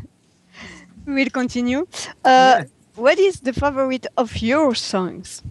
We'll 1.07 1.31
continue. 1.31 1.87
Uh, 2.25 2.65
What 2.97 3.19
is 3.19 3.41
the 3.41 3.53
favorite 3.53 4.07
of 4.17 4.31
your 4.41 4.75
songs? 4.75 5.43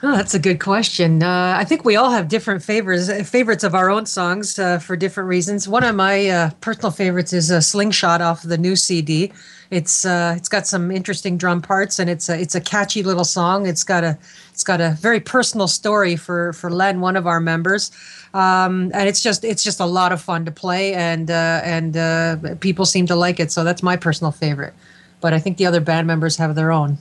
Oh, 0.00 0.14
that's 0.14 0.34
a 0.34 0.38
good 0.38 0.60
question. 0.60 1.24
Uh, 1.24 1.56
I 1.58 1.64
think 1.64 1.84
we 1.84 1.96
all 1.96 2.10
have 2.10 2.28
different 2.28 2.62
favors, 2.62 3.10
favorites 3.28 3.64
of 3.64 3.74
our 3.74 3.90
own 3.90 4.06
songs 4.06 4.56
uh, 4.56 4.78
for 4.78 4.94
different 4.94 5.28
reasons. 5.28 5.66
One 5.66 5.82
of 5.82 5.96
my 5.96 6.28
uh, 6.28 6.50
personal 6.60 6.92
favorites 6.92 7.32
is 7.32 7.50
a 7.50 7.60
"Slingshot" 7.60 8.20
off 8.20 8.42
the 8.42 8.58
new 8.58 8.76
CD. 8.76 9.32
It's 9.72 10.04
uh, 10.04 10.34
it's 10.36 10.48
got 10.48 10.68
some 10.68 10.92
interesting 10.92 11.36
drum 11.36 11.60
parts, 11.60 11.98
and 11.98 12.08
it's 12.08 12.28
a 12.28 12.40
it's 12.40 12.54
a 12.54 12.60
catchy 12.60 13.02
little 13.02 13.24
song. 13.24 13.66
It's 13.66 13.82
got 13.82 14.04
a 14.04 14.16
it's 14.52 14.62
got 14.62 14.80
a 14.80 14.90
very 15.00 15.18
personal 15.18 15.66
story 15.66 16.14
for 16.14 16.52
for 16.52 16.70
Len, 16.70 17.00
one 17.00 17.16
of 17.16 17.26
our 17.26 17.40
members, 17.40 17.90
um, 18.34 18.92
and 18.94 19.08
it's 19.08 19.20
just 19.20 19.42
it's 19.42 19.64
just 19.64 19.80
a 19.80 19.86
lot 19.86 20.12
of 20.12 20.22
fun 20.22 20.44
to 20.44 20.52
play, 20.52 20.94
and 20.94 21.28
uh, 21.28 21.60
and 21.64 21.96
uh, 21.96 22.36
people 22.60 22.86
seem 22.86 23.06
to 23.06 23.16
like 23.16 23.40
it. 23.40 23.50
So 23.50 23.64
that's 23.64 23.82
my 23.82 23.96
personal 23.96 24.30
favorite. 24.30 24.74
But 25.20 25.34
I 25.34 25.40
think 25.40 25.56
the 25.56 25.66
other 25.66 25.80
band 25.80 26.06
members 26.06 26.36
have 26.36 26.54
their 26.54 26.70
own. 26.70 26.98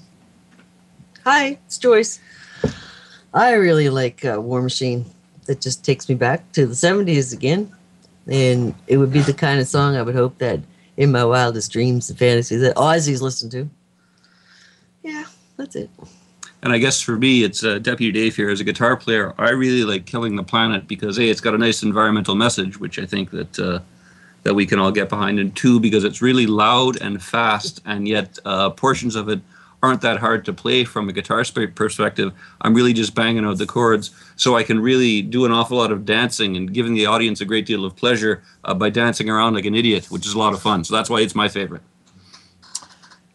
Hi, 1.25 1.59
it's 1.67 1.77
Joyce. 1.77 2.19
I 3.33 3.53
really 3.53 3.89
like 3.89 4.23
uh, 4.25 4.41
War 4.41 4.61
Machine. 4.61 5.05
That 5.45 5.61
just 5.61 5.85
takes 5.85 6.09
me 6.09 6.15
back 6.15 6.51
to 6.53 6.65
the 6.65 6.73
70s 6.73 7.33
again. 7.33 7.71
And 8.27 8.75
it 8.87 8.97
would 8.97 9.13
be 9.13 9.21
the 9.21 9.33
kind 9.33 9.61
of 9.61 9.67
song 9.67 9.95
I 9.95 10.01
would 10.01 10.15
hope 10.15 10.37
that 10.39 10.59
in 10.97 11.11
my 11.11 11.23
wildest 11.23 11.71
dreams 11.71 12.09
and 12.09 12.19
fantasies 12.19 12.61
that 12.61 12.75
Ozzy's 12.75 13.21
listened 13.21 13.51
to. 13.51 13.69
Yeah, 15.03 15.25
that's 15.55 15.75
it. 15.75 15.89
And 16.63 16.73
I 16.73 16.79
guess 16.79 16.99
for 16.99 17.15
me, 17.15 17.43
it's 17.43 17.63
uh, 17.63 17.79
Deputy 17.79 18.11
Dave 18.11 18.35
here 18.35 18.49
as 18.49 18.59
a 18.59 18.63
guitar 18.63 18.97
player. 18.97 19.33
I 19.37 19.51
really 19.51 19.83
like 19.83 20.05
Killing 20.05 20.35
the 20.35 20.43
Planet 20.43 20.87
because 20.87 21.17
a, 21.19 21.23
it's 21.23 21.39
got 21.39 21.53
a 21.53 21.57
nice 21.57 21.83
environmental 21.83 22.35
message, 22.35 22.79
which 22.79 22.97
I 22.99 23.05
think 23.05 23.29
that 23.31 23.59
uh, 23.59 23.79
that 24.43 24.53
we 24.53 24.65
can 24.65 24.79
all 24.79 24.91
get 24.91 25.09
behind, 25.09 25.39
and 25.39 25.55
two, 25.55 25.79
because 25.79 26.03
it's 26.03 26.21
really 26.21 26.47
loud 26.47 26.99
and 27.01 27.21
fast, 27.21 27.81
and 27.85 28.07
yet 28.07 28.39
uh, 28.45 28.69
portions 28.71 29.15
of 29.15 29.29
it 29.29 29.39
aren't 29.83 30.01
that 30.01 30.17
hard 30.17 30.43
to 30.45 30.53
play 30.53 30.83
from 30.83 31.07
a 31.07 31.13
guitar 31.13 31.43
perspective. 31.75 32.33
I'm 32.61 32.73
really 32.73 32.93
just 32.93 33.13
banging 33.13 33.45
out 33.45 33.57
the 33.57 33.65
chords, 33.65 34.11
so 34.35 34.55
I 34.55 34.63
can 34.63 34.79
really 34.79 35.21
do 35.21 35.45
an 35.45 35.51
awful 35.51 35.77
lot 35.77 35.91
of 35.91 36.05
dancing 36.05 36.57
and 36.57 36.73
giving 36.73 36.95
the 36.95 37.05
audience 37.05 37.41
a 37.41 37.45
great 37.45 37.65
deal 37.65 37.85
of 37.85 37.95
pleasure 37.95 38.41
uh, 38.63 38.73
by 38.73 38.89
dancing 38.89 39.29
around 39.29 39.53
like 39.53 39.65
an 39.65 39.75
idiot, 39.75 40.07
which 40.09 40.25
is 40.25 40.33
a 40.33 40.39
lot 40.39 40.53
of 40.53 40.61
fun. 40.61 40.83
So 40.83 40.95
that's 40.95 41.09
why 41.09 41.21
it's 41.21 41.35
my 41.35 41.47
favorite. 41.47 41.83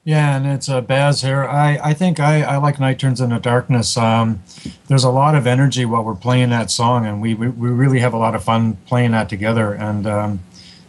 Yeah, 0.04 0.36
and 0.36 0.46
it's 0.48 0.68
uh, 0.68 0.80
Baz 0.80 1.22
here. 1.22 1.44
I, 1.44 1.78
I 1.80 1.94
think 1.94 2.18
I, 2.18 2.42
I 2.42 2.56
like 2.56 2.80
Night 2.80 2.98
Turns 2.98 3.20
into 3.20 3.38
Darkness. 3.38 3.96
Um, 3.96 4.42
there's 4.88 5.04
a 5.04 5.10
lot 5.10 5.36
of 5.36 5.46
energy 5.46 5.84
while 5.84 6.02
we're 6.02 6.16
playing 6.16 6.50
that 6.50 6.72
song, 6.72 7.06
and 7.06 7.22
we, 7.22 7.34
we, 7.34 7.48
we 7.48 7.68
really 7.68 8.00
have 8.00 8.12
a 8.12 8.18
lot 8.18 8.34
of 8.34 8.42
fun 8.42 8.78
playing 8.86 9.12
that 9.12 9.28
together. 9.28 9.74
And 9.74 10.08
um, 10.08 10.40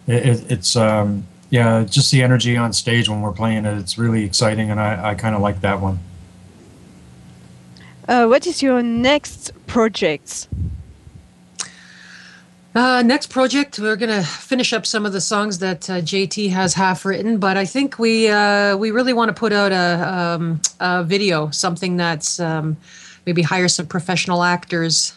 it, 0.07 0.25
it, 0.25 0.51
it's, 0.51 0.75
um, 0.75 1.27
yeah, 1.53 1.83
just 1.83 2.09
the 2.09 2.23
energy 2.23 2.57
on 2.57 2.73
stage 2.73 3.07
when 3.07 3.21
we're 3.21 3.31
playing 3.31 3.65
it. 3.65 3.77
It's 3.77 3.95
really 3.95 4.23
exciting, 4.23 4.71
and 4.71 4.79
I, 4.79 5.11
I 5.11 5.13
kind 5.13 5.35
of 5.35 5.41
like 5.43 5.61
that 5.61 5.79
one. 5.79 5.99
Uh, 8.07 8.25
what 8.25 8.47
is 8.47 8.63
your 8.63 8.81
next 8.81 9.51
project? 9.67 10.47
Uh, 12.73 13.03
next 13.05 13.27
project, 13.27 13.77
we're 13.77 13.95
gonna 13.95 14.23
finish 14.23 14.73
up 14.73 14.87
some 14.87 15.05
of 15.05 15.13
the 15.13 15.21
songs 15.21 15.59
that 15.59 15.87
uh, 15.91 16.01
JT 16.01 16.49
has 16.49 16.73
half 16.73 17.05
written, 17.05 17.37
but 17.37 17.55
I 17.55 17.65
think 17.65 17.99
we 17.99 18.29
uh, 18.29 18.75
we 18.75 18.89
really 18.89 19.13
want 19.13 19.29
to 19.29 19.39
put 19.39 19.53
out 19.53 19.71
a, 19.71 20.11
um, 20.11 20.59
a 20.79 21.03
video, 21.03 21.51
something 21.51 21.97
that's 21.97 22.39
um, 22.39 22.77
maybe 23.27 23.43
hire 23.43 23.67
some 23.67 23.85
professional 23.85 24.41
actors, 24.41 25.15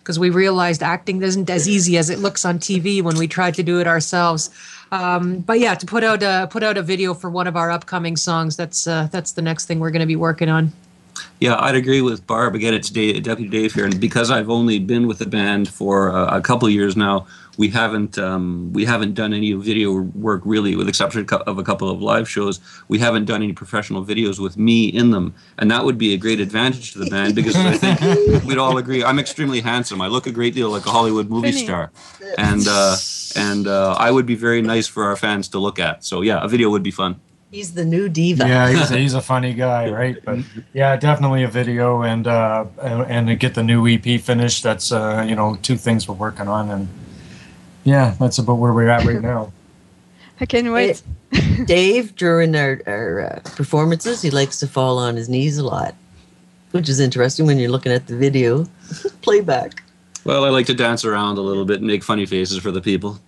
because 0.00 0.18
we 0.18 0.30
realized 0.30 0.82
acting 0.82 1.22
isn't 1.22 1.48
as 1.48 1.68
easy 1.68 1.96
as 1.96 2.10
it 2.10 2.18
looks 2.18 2.44
on 2.44 2.58
TV 2.58 3.00
when 3.00 3.16
we 3.16 3.28
tried 3.28 3.54
to 3.54 3.62
do 3.62 3.78
it 3.78 3.86
ourselves. 3.86 4.50
Um, 4.96 5.40
but 5.40 5.60
yeah, 5.60 5.74
to 5.74 5.86
put 5.86 6.04
out 6.04 6.22
a 6.22 6.48
put 6.50 6.62
out 6.62 6.76
a 6.78 6.82
video 6.82 7.12
for 7.12 7.28
one 7.28 7.46
of 7.46 7.56
our 7.56 7.70
upcoming 7.70 8.16
songs, 8.16 8.56
that's 8.56 8.86
uh, 8.86 9.08
that's 9.10 9.32
the 9.32 9.42
next 9.42 9.66
thing 9.66 9.78
we're 9.78 9.90
gonna 9.90 10.06
be 10.06 10.16
working 10.16 10.48
on. 10.48 10.72
Yeah, 11.40 11.56
I'd 11.58 11.74
agree 11.74 12.00
with 12.00 12.26
Barb. 12.26 12.54
Again, 12.54 12.74
it's 12.74 12.90
Dave, 12.90 13.22
Deputy 13.22 13.50
Dave 13.50 13.74
here, 13.74 13.84
and 13.84 14.00
because 14.00 14.30
I've 14.30 14.50
only 14.50 14.78
been 14.78 15.06
with 15.06 15.18
the 15.18 15.26
band 15.26 15.68
for 15.68 16.10
uh, 16.10 16.36
a 16.36 16.40
couple 16.40 16.66
of 16.66 16.74
years 16.74 16.96
now, 16.96 17.26
we 17.56 17.68
haven't 17.68 18.18
um, 18.18 18.72
we 18.72 18.84
haven't 18.84 19.14
done 19.14 19.32
any 19.32 19.52
video 19.52 19.92
work 19.92 20.42
really, 20.44 20.76
with 20.76 20.88
exception 20.88 21.26
of 21.30 21.58
a 21.58 21.62
couple 21.62 21.90
of 21.90 22.02
live 22.02 22.28
shows. 22.28 22.60
We 22.88 22.98
haven't 22.98 23.24
done 23.24 23.42
any 23.42 23.52
professional 23.52 24.04
videos 24.04 24.38
with 24.38 24.56
me 24.56 24.86
in 24.86 25.10
them, 25.10 25.34
and 25.58 25.70
that 25.70 25.84
would 25.84 25.98
be 25.98 26.14
a 26.14 26.16
great 26.18 26.40
advantage 26.40 26.92
to 26.92 26.98
the 26.98 27.10
band 27.10 27.34
because 27.34 27.56
I 27.56 27.76
think 27.76 28.44
we'd 28.44 28.58
all 28.58 28.78
agree 28.78 29.02
I'm 29.02 29.18
extremely 29.18 29.60
handsome. 29.60 30.00
I 30.00 30.08
look 30.08 30.26
a 30.26 30.32
great 30.32 30.54
deal 30.54 30.70
like 30.70 30.86
a 30.86 30.90
Hollywood 30.90 31.30
movie 31.30 31.52
star, 31.52 31.90
and 32.38 32.66
uh, 32.68 32.96
and 33.36 33.66
uh, 33.66 33.94
I 33.98 34.10
would 34.10 34.26
be 34.26 34.34
very 34.34 34.62
nice 34.62 34.86
for 34.86 35.04
our 35.04 35.16
fans 35.16 35.48
to 35.48 35.58
look 35.58 35.78
at. 35.78 36.04
So 36.04 36.22
yeah, 36.22 36.42
a 36.42 36.48
video 36.48 36.70
would 36.70 36.82
be 36.82 36.90
fun. 36.90 37.20
He's 37.56 37.72
the 37.72 37.86
new 37.86 38.10
diva. 38.10 38.46
Yeah, 38.46 38.68
he's 38.68 38.90
a, 38.90 38.98
he's 38.98 39.14
a 39.14 39.22
funny 39.22 39.54
guy, 39.54 39.88
right? 39.88 40.22
But 40.22 40.40
yeah, 40.74 40.94
definitely 40.96 41.42
a 41.42 41.48
video 41.48 42.02
and 42.02 42.26
uh, 42.26 42.66
and 42.82 43.10
and 43.10 43.28
to 43.28 43.34
get 43.34 43.54
the 43.54 43.62
new 43.62 43.88
EP 43.88 44.20
finished. 44.20 44.62
That's 44.62 44.92
uh, 44.92 45.24
you 45.26 45.34
know 45.34 45.56
two 45.62 45.78
things 45.78 46.06
we're 46.06 46.16
working 46.16 46.48
on, 46.48 46.68
and 46.68 46.86
yeah, 47.84 48.14
that's 48.20 48.36
about 48.36 48.56
where 48.56 48.74
we're 48.74 48.90
at 48.90 49.04
right 49.04 49.22
now. 49.22 49.54
I 50.40 50.44
can't 50.44 50.70
wait. 50.70 51.00
Dave, 51.64 52.14
during 52.14 52.54
our, 52.54 52.82
our 52.86 53.20
uh, 53.22 53.40
performances, 53.56 54.20
he 54.20 54.28
likes 54.30 54.58
to 54.58 54.66
fall 54.66 54.98
on 54.98 55.16
his 55.16 55.30
knees 55.30 55.56
a 55.56 55.64
lot, 55.64 55.94
which 56.72 56.90
is 56.90 57.00
interesting 57.00 57.46
when 57.46 57.58
you're 57.58 57.70
looking 57.70 57.90
at 57.90 58.06
the 58.06 58.18
video 58.18 58.66
playback. 59.22 59.82
Well, 60.24 60.44
I 60.44 60.50
like 60.50 60.66
to 60.66 60.74
dance 60.74 61.06
around 61.06 61.38
a 61.38 61.40
little 61.40 61.64
bit 61.64 61.78
and 61.78 61.86
make 61.86 62.04
funny 62.04 62.26
faces 62.26 62.58
for 62.58 62.70
the 62.70 62.82
people. 62.82 63.18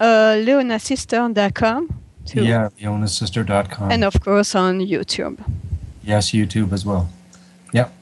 uh, 0.01 0.35
leonasister.com. 0.39 2.01
Too. 2.27 2.45
yeah, 2.45 2.69
leonasister.com. 2.81 3.91
And 3.93 4.03
of 4.05 4.21
course 4.21 4.55
on 4.57 4.81
YouTube. 4.81 5.39
yes, 6.03 6.33
YouTube 6.33 6.73
as 6.73 6.85
well. 6.85 7.09
Yep. 7.73 7.93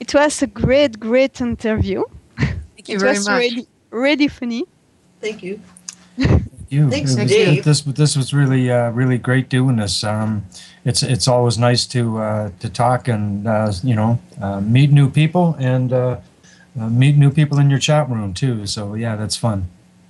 It 0.00 0.12
was 0.12 0.42
a 0.42 0.48
great, 0.48 0.98
great 0.98 1.40
interview. 1.40 2.02
Thank 2.36 2.88
you 2.88 2.96
it 2.96 3.00
very 3.00 3.12
was 3.12 3.28
much. 3.28 3.38
really, 3.38 3.66
really 3.90 4.26
funny. 4.28 4.64
Thank 5.20 5.42
you. 5.44 5.60
you. 6.72 6.90
Thanks, 6.90 7.12
It 7.14 7.18
was- 7.22 7.30
Dave. 7.30 7.64
This 7.64 7.82
this 7.82 8.16
was 8.16 8.32
really 8.32 8.70
uh, 8.70 8.90
really 8.90 9.18
great 9.18 9.48
doing 9.48 9.76
this. 9.76 10.02
Um, 10.04 10.42
it's 10.84 11.02
it's 11.02 11.28
always 11.28 11.58
nice 11.58 11.86
to 11.88 12.18
uh, 12.18 12.50
to 12.60 12.68
talk 12.68 13.08
and 13.08 13.46
uh, 13.46 13.72
you 13.82 13.94
know 13.94 14.18
uh, 14.42 14.60
meet 14.60 14.90
new 14.92 15.08
people 15.10 15.56
and 15.58 15.92
uh, 15.92 16.16
uh, 16.80 16.88
meet 16.88 17.16
new 17.16 17.30
people 17.30 17.58
in 17.60 17.70
your 17.70 17.80
chat 17.80 18.08
room 18.08 18.32
too. 18.34 18.66
So 18.66 18.94
yeah, 18.94 19.16
that's 19.16 19.36
fun. 19.36 19.62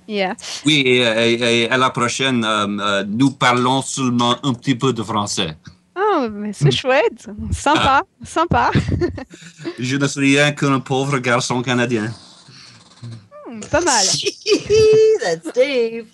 Yeah. 0.07 0.35
Oui, 0.65 0.81
et, 0.85 1.01
et- 1.01 1.41
et 1.65 1.69
à 1.69 1.77
la 1.77 1.89
prochaine, 1.89 2.43
euh, 2.43 2.67
euh, 2.79 3.03
nous 3.07 3.31
parlons 3.31 3.81
seulement 3.81 4.35
un 4.43 4.53
petit 4.53 4.75
peu 4.75 4.91
de 4.93 5.03
français. 5.03 5.55
Oh, 5.95 6.27
mais 6.29 6.51
c'est 6.53 6.71
chouette. 6.71 7.27
Sympa, 7.51 8.03
sympa. 8.23 8.71
Je 9.79 9.95
ne 9.97 10.07
suis 10.07 10.35
rien 10.37 10.51
qu'un 10.51 10.79
pauvre 10.79 11.19
garçon 11.19 11.61
canadien. 11.61 12.11
Hmm, 13.47 13.59
Pas 13.69 13.81
mal. 13.81 14.03
That's 15.21 15.53
Dave. 15.53 16.07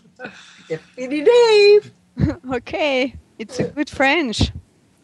Deputy 0.67 1.23
Dave. 1.23 1.93
okay, 2.53 3.15
it's 3.39 3.59
a 3.59 3.65
good 3.65 3.89
French. 3.89 4.51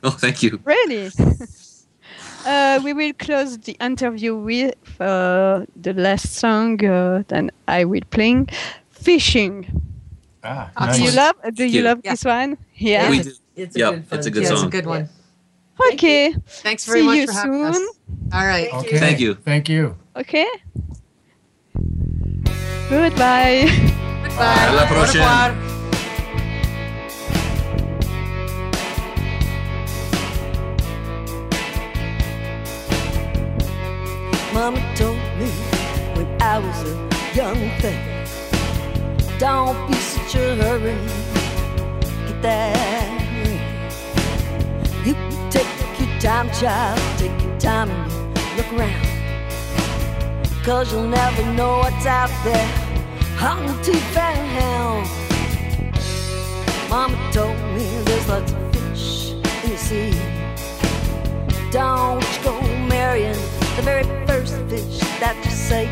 Oh, 0.03 0.09
thank 0.09 0.43
you. 0.43 0.59
Really? 0.65 1.11
uh, 2.45 2.79
we 2.83 2.93
will 2.93 3.13
close 3.13 3.57
the 3.59 3.77
interview 3.79 4.35
with 4.35 4.75
uh, 4.99 5.65
the 5.75 5.93
last 5.93 6.33
song 6.33 6.83
uh, 6.83 7.23
that 7.27 7.53
I 7.67 7.85
will 7.85 8.03
play, 8.09 8.45
"Fishing." 8.91 9.65
Ah, 10.43 10.69
Do 10.93 11.01
you 11.03 11.11
love? 11.11 11.35
Do 11.53 11.63
you 11.63 11.81
Yeah. 11.81 11.89
love 11.89 12.01
this 12.03 12.25
one? 12.25 12.57
Yeah. 12.75 13.09
We. 13.09 13.19
It's 13.55 13.75
a 13.75 13.79
Yeah, 13.79 13.91
good 13.91 14.07
fun. 14.07 14.17
it's 14.19 14.27
a 14.27 14.31
good 14.31 14.43
Yeah, 14.43 14.51
it's 14.53 14.63
a 14.63 14.67
good 14.67 14.85
one. 14.85 15.09
Okay. 15.93 16.33
Thanks 16.65 16.85
very 16.85 16.99
See 17.01 17.05
much 17.05 17.17
you 17.17 17.27
for 17.27 17.33
having 17.33 17.63
us. 17.65 17.77
soon. 17.77 17.87
All 18.33 18.45
right. 18.45 18.73
Okay. 18.73 18.99
Thank 18.99 19.19
you. 19.19 19.35
Thank 19.35 19.69
you. 19.69 19.95
Okay. 20.15 20.47
Goodbye. 22.89 23.69
À 24.39 24.71
la 24.75 24.83
Au 24.83 24.87
prochaine. 24.87 25.21
revoir. 25.21 25.51
Mama 34.53 34.79
told 34.95 35.17
me 35.39 35.49
when 36.15 36.27
I 36.41 36.59
was 36.59 36.77
a 36.83 36.93
young 37.35 37.57
thing, 37.81 37.99
don't 39.39 39.75
be 39.87 39.95
such 39.97 40.35
a 40.35 40.55
hurry, 40.55 40.95
get 42.27 42.41
that 42.43 43.21
ring. 43.43 43.61
You 45.05 45.15
take 45.49 45.67
your 45.99 46.19
time, 46.19 46.49
child, 46.51 46.99
take 47.17 47.37
your 47.43 47.57
time 47.59 47.89
and 47.89 48.57
look 48.57 48.71
around. 48.73 49.12
Cause 50.63 50.93
you'll 50.93 51.07
never 51.07 51.43
know 51.53 51.79
what's 51.79 52.05
out 52.05 52.31
there 52.45 52.83
the 53.83 53.91
and 54.17 54.47
hound. 54.59 55.05
Mama 56.89 57.17
told 57.33 57.57
me 57.75 57.85
there's 58.05 58.29
lots 58.29 58.53
of 58.53 58.73
fish 58.73 59.31
in 59.31 59.69
the 59.71 59.77
sea. 59.77 60.13
Don't 61.69 62.23
you 62.23 62.43
go 62.45 62.61
marrying 62.87 63.41
the 63.75 63.81
very 63.81 64.03
first 64.25 64.55
fish 64.69 64.99
that 65.19 65.35
you 65.43 65.51
say. 65.51 65.85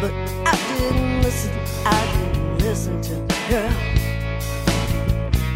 But 0.00 0.12
I 0.46 0.56
didn't 0.68 1.22
listen, 1.22 1.52
I 1.84 2.00
didn't 2.14 2.58
listen 2.60 3.02
to 3.02 3.14
her. 3.50 3.68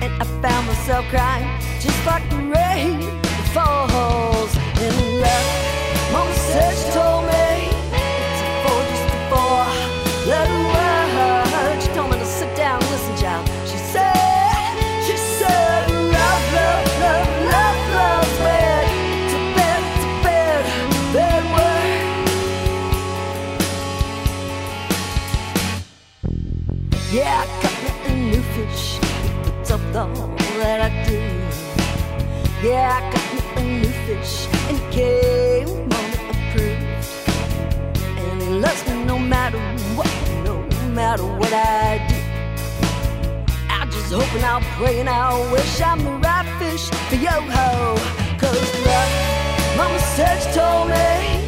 And 0.02 0.12
I 0.22 0.24
found 0.42 0.66
myself 0.66 1.06
crying 1.06 1.48
just 1.80 2.04
like 2.04 2.28
the 2.28 2.36
rain 2.36 3.22
falls 3.54 4.54
in 4.84 5.20
love. 5.22 6.12
Mama 6.12 6.34
said 6.34 6.76
she 6.76 6.92
told 6.92 7.24
me 7.24 7.49
Yeah, 32.62 32.92
I 32.92 33.10
got 33.10 33.24
me 33.34 33.40
a 33.56 33.80
new 33.80 33.88
fish, 34.04 34.46
and 34.68 34.76
it 34.76 34.92
came 34.92 35.66
mama 35.88 36.18
approved. 36.28 36.84
And 38.20 38.42
he 38.42 38.48
loves 38.50 38.86
me 38.86 39.02
no 39.04 39.18
matter 39.18 39.58
what, 39.96 40.10
no 40.44 40.60
matter 40.90 41.24
what 41.24 41.50
I 41.54 42.06
do. 42.06 42.16
I 43.70 43.86
just 43.86 44.12
hope 44.12 44.30
and 44.34 44.44
I'll 44.44 44.60
pray 44.76 45.00
and 45.00 45.08
I'll 45.08 45.50
wish 45.50 45.80
I'm 45.80 46.04
the 46.04 46.10
right 46.10 46.44
fish 46.58 46.90
for 47.08 47.14
yo 47.14 47.30
ho. 47.30 47.96
Cause 48.36 48.60
love, 48.84 49.76
mama 49.78 49.98
said 50.14 50.42
she 50.42 50.52
told 50.52 50.90
me, 50.90 51.39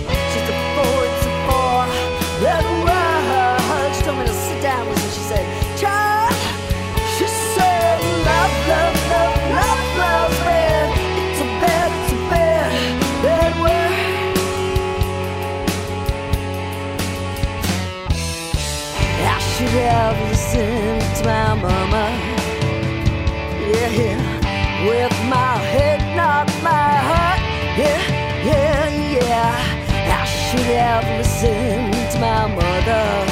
my. 32.85 33.27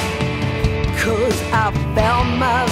Cause 1.03 1.41
I 1.51 1.71
found 1.95 2.39
myself 2.39 2.70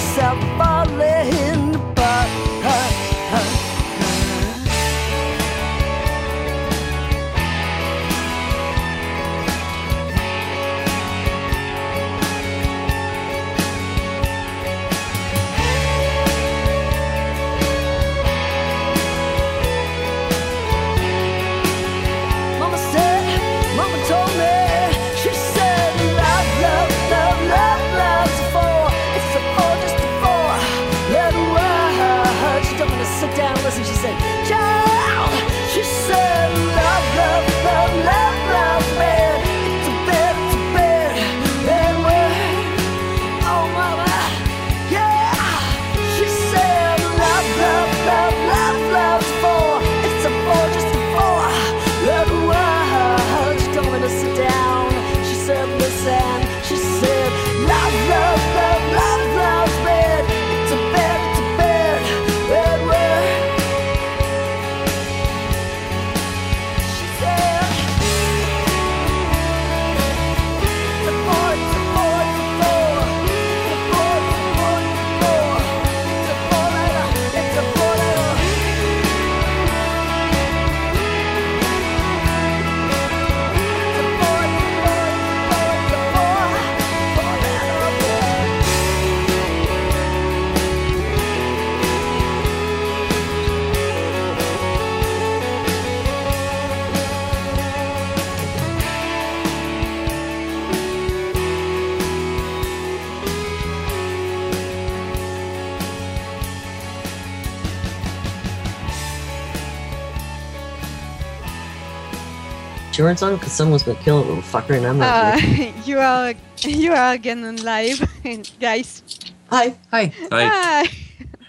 insurance 113.00 113.22
on 113.22 113.36
because 113.36 113.52
someone's 113.52 113.82
gonna 113.82 113.98
kill 114.00 114.18
a 114.18 114.24
little 114.24 114.42
fucker, 114.42 114.76
and 114.76 114.86
I'm 114.86 114.98
not. 114.98 115.34
Uh, 115.34 115.38
here. 115.38 115.72
you 115.86 115.98
are 115.98 116.34
you 116.68 116.92
are 116.92 117.12
again 117.14 117.44
on 117.44 117.56
live, 117.56 117.98
guys. 118.60 119.02
Hi. 119.48 119.74
Hi. 119.90 120.12
Hi. 120.30 120.86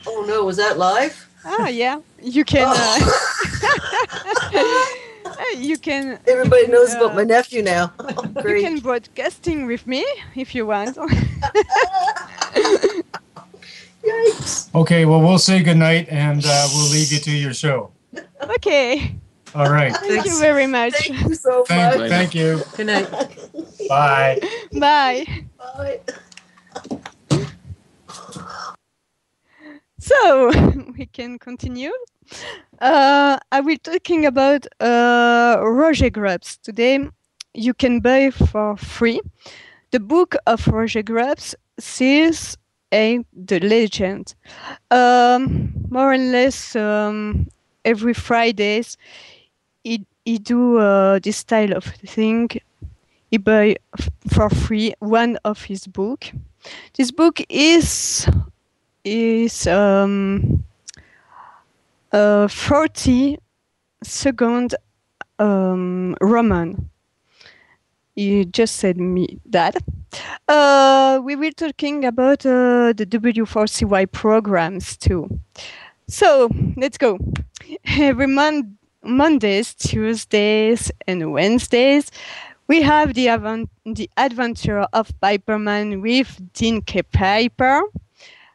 Oh 0.08 0.26
no, 0.28 0.46
was 0.46 0.58
that 0.58 0.78
live? 0.78 1.28
Ah, 1.44 1.68
yeah. 1.68 2.00
You 2.22 2.46
can. 2.46 2.68
Uh, 2.68 3.00
you 5.58 5.78
can. 5.78 6.20
Everybody 6.26 6.68
knows 6.68 6.94
about 6.94 7.12
uh, 7.12 7.16
my 7.16 7.24
nephew 7.24 7.62
now. 7.62 7.92
You 8.00 8.42
Great. 8.42 8.64
can 8.64 8.80
broadcasting 8.80 9.66
with 9.68 9.86
me 9.86 10.06
if 10.36 10.56
you 10.56 10.66
want. 10.66 10.96
Yikes. 14.04 14.74
Okay, 14.74 15.06
well, 15.06 15.20
we'll 15.20 15.38
say 15.38 15.62
goodnight 15.62 16.08
and 16.10 16.44
uh, 16.46 16.68
we'll 16.74 16.90
leave 16.92 17.12
you 17.12 17.20
to 17.20 17.32
your 17.32 17.54
show. 17.54 17.92
okay. 18.56 19.16
All 19.54 19.70
right. 19.70 19.96
Thank 19.98 20.26
you 20.26 20.40
very 20.40 20.68
much. 20.68 20.94
Thank 20.94 21.30
you 21.30 21.36
so 21.36 21.66
Thank, 21.66 22.00
much. 22.00 22.10
thank 22.10 22.36
you. 22.36 22.62
Good 22.78 22.88
night. 22.88 23.10
Bye. 23.90 24.40
Bye. 24.80 25.26
Bye. 25.58 26.00
So 30.00 30.52
we 30.98 31.06
can 31.06 31.38
continue. 31.38 31.92
Uh, 32.80 33.38
I 33.52 33.60
will 33.60 33.78
talking 33.78 34.26
about 34.26 34.66
uh, 34.80 35.60
Roger 35.62 36.10
Grubbs 36.10 36.58
today. 36.58 37.08
You 37.54 37.74
can 37.74 38.00
buy 38.00 38.32
for 38.32 38.78
free 38.78 39.22
the 39.92 40.00
book 40.00 40.36
of 40.48 40.66
Roger 40.68 41.04
Grubbs, 41.04 41.54
Seals 41.80 42.58
A 42.94 43.20
the 43.34 43.60
Legend. 43.60 44.34
Um, 44.90 45.74
more 45.90 46.14
or 46.14 46.18
less 46.18 46.76
um, 46.76 47.48
every 47.86 48.14
Fridays, 48.14 48.98
he 49.84 50.06
he 50.26 50.38
do 50.38 50.78
uh, 50.78 51.20
this 51.20 51.38
style 51.38 51.74
of 51.74 51.84
thing. 51.86 52.50
He 53.32 53.38
buy 53.38 53.78
f- 54.00 54.10
for 54.30 54.50
free 54.50 54.94
one 55.00 55.38
of 55.46 55.64
his 55.66 55.88
book. 55.88 56.32
This 56.98 57.12
book 57.12 57.42
is 57.50 58.28
is 59.04 59.68
um, 59.68 60.64
a 62.12 62.48
40 62.48 63.38
second 64.04 64.76
um, 65.40 66.16
roman. 66.22 66.90
You 68.16 68.46
just 68.46 68.76
said 68.76 68.98
me 68.98 69.40
that. 69.46 69.78
Uh, 70.48 71.22
we 71.24 71.36
will 71.36 71.52
talking 71.54 72.04
about 72.06 72.46
uh, 72.46 72.94
the 72.94 73.06
W4CY 73.06 74.06
programs 74.06 74.98
too. 74.98 75.40
So 76.08 76.50
let's 76.78 76.98
go. 76.98 77.20
Every 77.86 78.28
mon- 78.28 78.78
Mondays, 79.04 79.74
Tuesdays, 79.74 80.92
and 81.08 81.32
Wednesdays, 81.32 82.12
we 82.68 82.82
have 82.82 83.14
the, 83.14 83.28
avant- 83.28 83.70
the 83.86 84.10
adventure 84.18 84.80
of 84.94 85.12
Piperman 85.22 86.02
with 86.02 86.40
Dean 86.54 86.82
K. 86.82 87.02
Piper. 87.04 87.82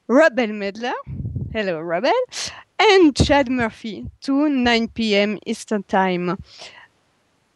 Rebel 0.09 0.53
Medler, 0.53 0.95
hello 1.53 1.81
Rebel, 1.81 2.13
and 2.79 3.17
Chad 3.17 3.51
Murphy 3.51 4.07
to 4.21 4.49
9 4.49 4.89
p.m. 4.89 5.39
Eastern 5.45 5.83
Time. 5.83 6.39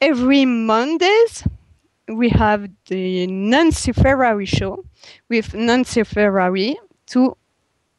Every 0.00 0.44
Mondays, 0.44 1.44
we 2.08 2.28
have 2.30 2.68
the 2.86 3.28
Nancy 3.28 3.92
Ferrari 3.92 4.46
show 4.46 4.84
with 5.28 5.54
Nancy 5.54 6.02
Ferrari 6.02 6.76
to 7.06 7.36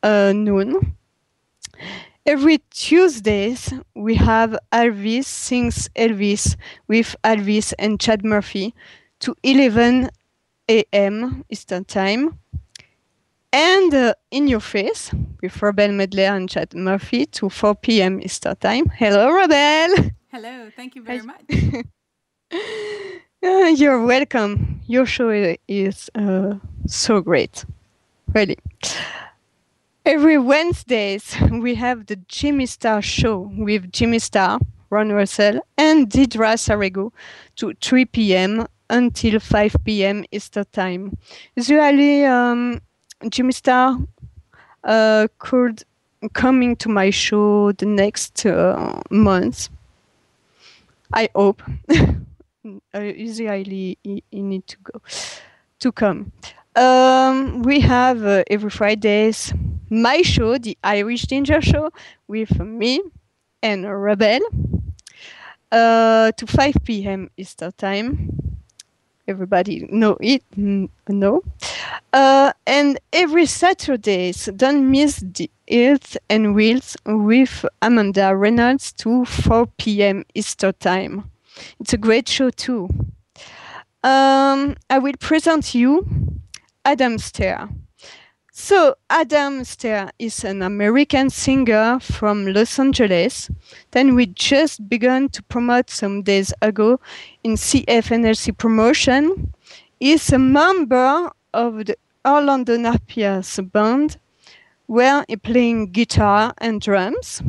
uh, 0.03 0.33
noon. 0.35 0.97
Every 2.25 2.59
Tuesdays, 2.69 3.73
we 3.95 4.13
have 4.15 4.55
Elvis 4.71 5.25
sings 5.25 5.89
Elvis 5.95 6.55
with 6.87 7.15
Elvis 7.23 7.73
and 7.79 7.99
Chad 7.99 8.23
Murphy 8.23 8.75
to 9.21 9.35
11 9.41 10.11
a.m. 10.69 11.43
Eastern 11.49 11.83
Time. 11.83 12.37
And 13.51 13.93
uh, 13.93 14.13
in 14.29 14.47
your 14.47 14.59
face 14.59 15.11
with 15.41 15.59
Rebel 15.63 15.91
Medler 15.93 16.35
and 16.35 16.47
Chad 16.47 16.75
Murphy 16.75 17.25
to 17.25 17.49
4 17.49 17.73
p.m. 17.75 18.21
Eastern 18.21 18.55
Time. 18.57 18.85
Hello, 18.85 19.31
Rebel. 19.31 20.11
Hello, 20.31 20.69
thank 20.75 20.95
you 20.95 21.01
very 21.01 21.23
much. 21.23 21.41
Uh, 23.43 23.47
you're 23.75 24.05
welcome. 24.05 24.79
Your 24.85 25.07
show 25.07 25.55
is 25.67 26.11
uh, 26.13 26.53
so 26.85 27.19
great, 27.19 27.65
really. 28.35 28.57
Every 30.03 30.39
Wednesdays 30.39 31.35
we 31.51 31.75
have 31.75 32.07
the 32.07 32.15
Jimmy 32.27 32.65
Star 32.65 33.03
show 33.03 33.51
with 33.55 33.91
Jimmy 33.91 34.17
Star, 34.17 34.59
Ron 34.89 35.11
Russell, 35.11 35.59
and 35.77 36.09
Didra 36.09 36.57
Sarego 36.57 37.11
to 37.57 37.73
3 37.83 38.05
p.m. 38.05 38.65
until 38.89 39.39
5 39.39 39.75
p.m. 39.85 40.25
Eastern 40.31 40.65
Time. 40.73 41.17
Usually, 41.55 42.25
um, 42.25 42.81
Jimmy 43.29 43.51
Star 43.51 43.99
uh, 44.83 45.27
could 45.37 45.83
coming 46.33 46.75
to 46.77 46.89
my 46.89 47.11
show 47.11 47.71
the 47.73 47.85
next 47.85 48.43
uh, 48.47 48.99
month. 49.11 49.69
I 51.13 51.29
hope. 51.35 51.61
usually 52.95 53.99
he, 54.03 54.23
he 54.31 54.41
need 54.41 54.65
to 54.65 54.77
go 54.83 55.01
to 55.77 55.91
come. 55.91 56.31
Um, 56.75 57.61
we 57.61 57.81
have 57.81 58.25
uh, 58.25 58.43
every 58.49 58.71
Fridays 58.71 59.53
my 59.91 60.21
show, 60.21 60.57
the 60.57 60.77
Irish 60.83 61.25
Jinger 61.25 61.61
Show, 61.61 61.91
with 62.27 62.57
me 62.59 63.01
and 63.61 63.85
Rebel 63.85 64.39
uh, 65.71 66.31
to 66.31 66.47
5 66.47 66.75
p.m. 66.83 67.29
Eastern 67.37 67.73
Time. 67.73 68.57
Everybody 69.27 69.87
know 69.91 70.17
it, 70.19 70.43
know. 70.57 71.43
Uh, 72.11 72.51
and 72.65 72.99
every 73.13 73.45
Saturdays, 73.45 74.49
don't 74.55 74.89
miss 74.89 75.23
the 75.25 75.49
Health 75.69 76.17
and 76.29 76.55
Wheels 76.55 76.97
with 77.05 77.65
Amanda 77.81 78.35
Reynolds 78.35 78.91
to 78.93 79.25
4 79.25 79.67
p.m. 79.77 80.25
Easter 80.33 80.71
Time. 80.71 81.29
It's 81.79 81.93
a 81.93 81.97
great 81.97 82.27
show 82.27 82.49
too. 82.49 82.89
Um, 84.03 84.75
I 84.89 84.97
will 84.99 85.13
present 85.19 85.75
you 85.75 86.07
Adam 86.83 87.17
Stehr. 87.17 87.69
So, 88.53 88.95
Adam 89.09 89.61
Stehr 89.61 90.09
is 90.19 90.43
an 90.43 90.61
American 90.61 91.29
singer 91.29 91.99
from 92.01 92.45
Los 92.47 92.77
Angeles. 92.77 93.49
Then 93.91 94.13
we 94.13 94.25
just 94.25 94.89
began 94.89 95.29
to 95.29 95.41
promote 95.43 95.89
some 95.89 96.21
days 96.21 96.53
ago 96.61 96.99
in 97.45 97.53
CFNLC 97.53 98.57
promotion. 98.57 99.53
He's 100.01 100.33
a 100.33 100.37
member 100.37 101.31
of 101.53 101.85
the 101.85 101.95
Orlando 102.27 102.75
Napiers 102.75 103.57
band, 103.71 104.17
where 104.87 105.23
he 105.29 105.37
playing 105.37 105.93
guitar 105.93 106.53
and 106.57 106.81
drums. 106.81 107.41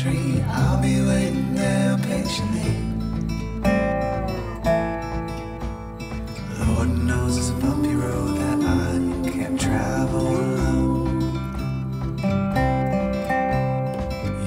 Tree. 0.01 0.41
I'll 0.47 0.81
be 0.81 1.01
waiting 1.01 1.55
there 1.55 1.97
patiently. 1.97 2.71
Lord 6.59 6.89
knows 7.03 7.37
it's 7.37 7.49
a 7.49 7.53
bumpy 7.53 7.95
road 7.95 8.37
that 8.37 8.59
I 8.63 9.29
can't 9.29 9.59
travel 9.59 10.27
alone. 10.27 11.21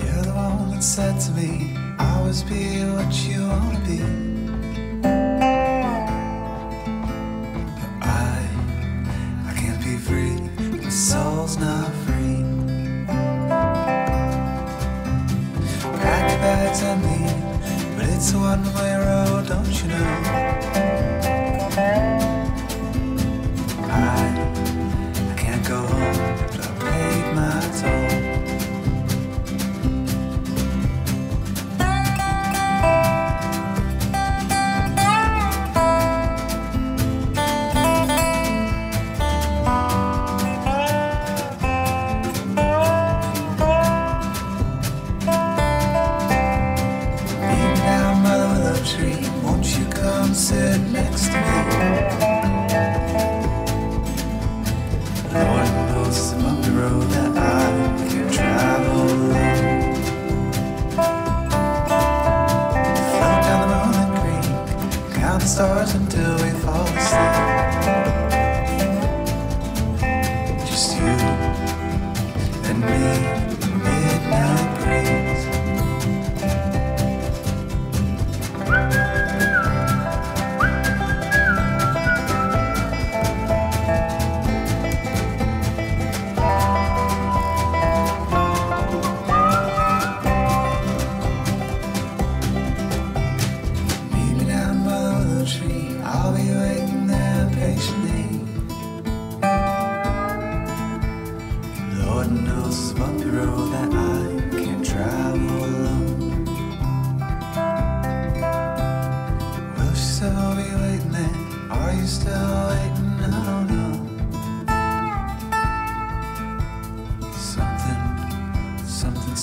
You're 0.01 0.23
the 0.23 0.33
one 0.35 0.71
that 0.71 0.83
said 0.83 1.21
to 1.21 1.31
me, 1.33 1.77
always 1.99 2.43
be 2.45 2.85
what 2.97 3.13
you 3.29 3.47
wanna 3.47 3.81
be. 3.91 3.99
But 7.81 7.93
I, 8.01 8.49
I 9.49 9.53
can't 9.61 9.85
be 9.85 9.97
free. 9.99 10.39
My 10.83 10.89
soul's 10.89 11.59
not 11.59 12.02
but 16.81 18.09
it's 18.09 18.33
a 18.33 18.39
one-way 18.39 18.95
road, 18.95 19.47
don't 19.47 19.83
you 19.83 19.89
know? 19.89 22.12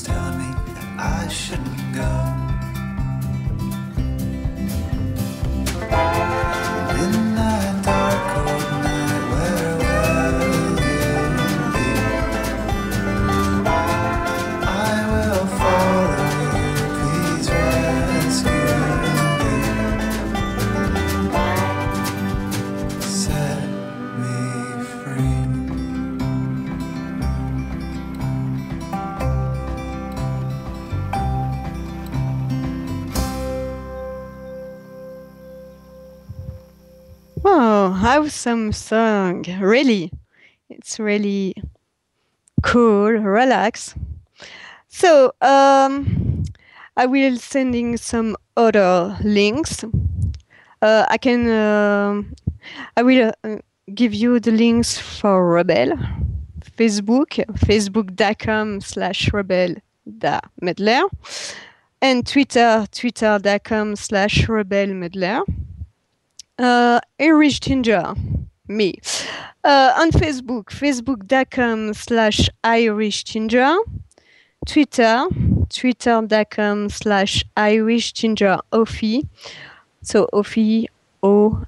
Telling 0.10 0.40
me 0.40 0.50
I 0.98 1.28
shouldn't 1.28 1.94
go. 1.94 2.59
Song. 38.40 39.44
Really. 39.60 40.12
It's 40.70 41.00
really 41.00 41.56
cool, 42.64 43.12
relax. 43.12 43.96
So, 44.88 45.34
um, 45.42 46.46
I 46.96 47.06
will 47.06 47.38
sending 47.38 47.98
some 47.98 48.38
other 48.56 49.18
links. 49.24 49.84
Uh, 50.82 51.06
I 51.10 51.18
can, 51.18 51.50
um 51.50 52.34
I 52.96 53.04
will 53.04 53.34
uh, 53.44 53.58
give 53.94 54.14
you 54.14 54.40
the 54.40 54.52
links 54.52 54.98
for 54.98 55.54
Rebel, 55.56 55.98
Facebook, 56.78 57.44
facebook.com 57.68 58.82
slash 58.82 59.34
rebel 59.34 59.76
medler, 60.62 61.04
and 62.02 62.26
Twitter, 62.26 62.86
twitter.com 62.92 63.96
slash 63.96 64.48
rebel 64.48 64.94
medler. 64.94 65.44
Uh, 66.60 67.00
Irish 67.20 67.62
Jinger, 67.62 68.18
me. 68.68 68.96
Uh, 69.64 69.94
on 69.98 70.12
Facebook, 70.12 70.66
facebook.com 70.66 71.94
slash 71.94 72.50
Irish 72.64 73.24
Jinger. 73.24 73.78
Twitter, 74.66 75.26
twitter.com 75.70 76.90
slash 76.90 77.46
Irish 77.56 78.14
Jinger 78.14 78.60
Ophi. 78.74 79.26
So 80.02 80.28
Ophi, 80.34 80.86
O 81.24 81.64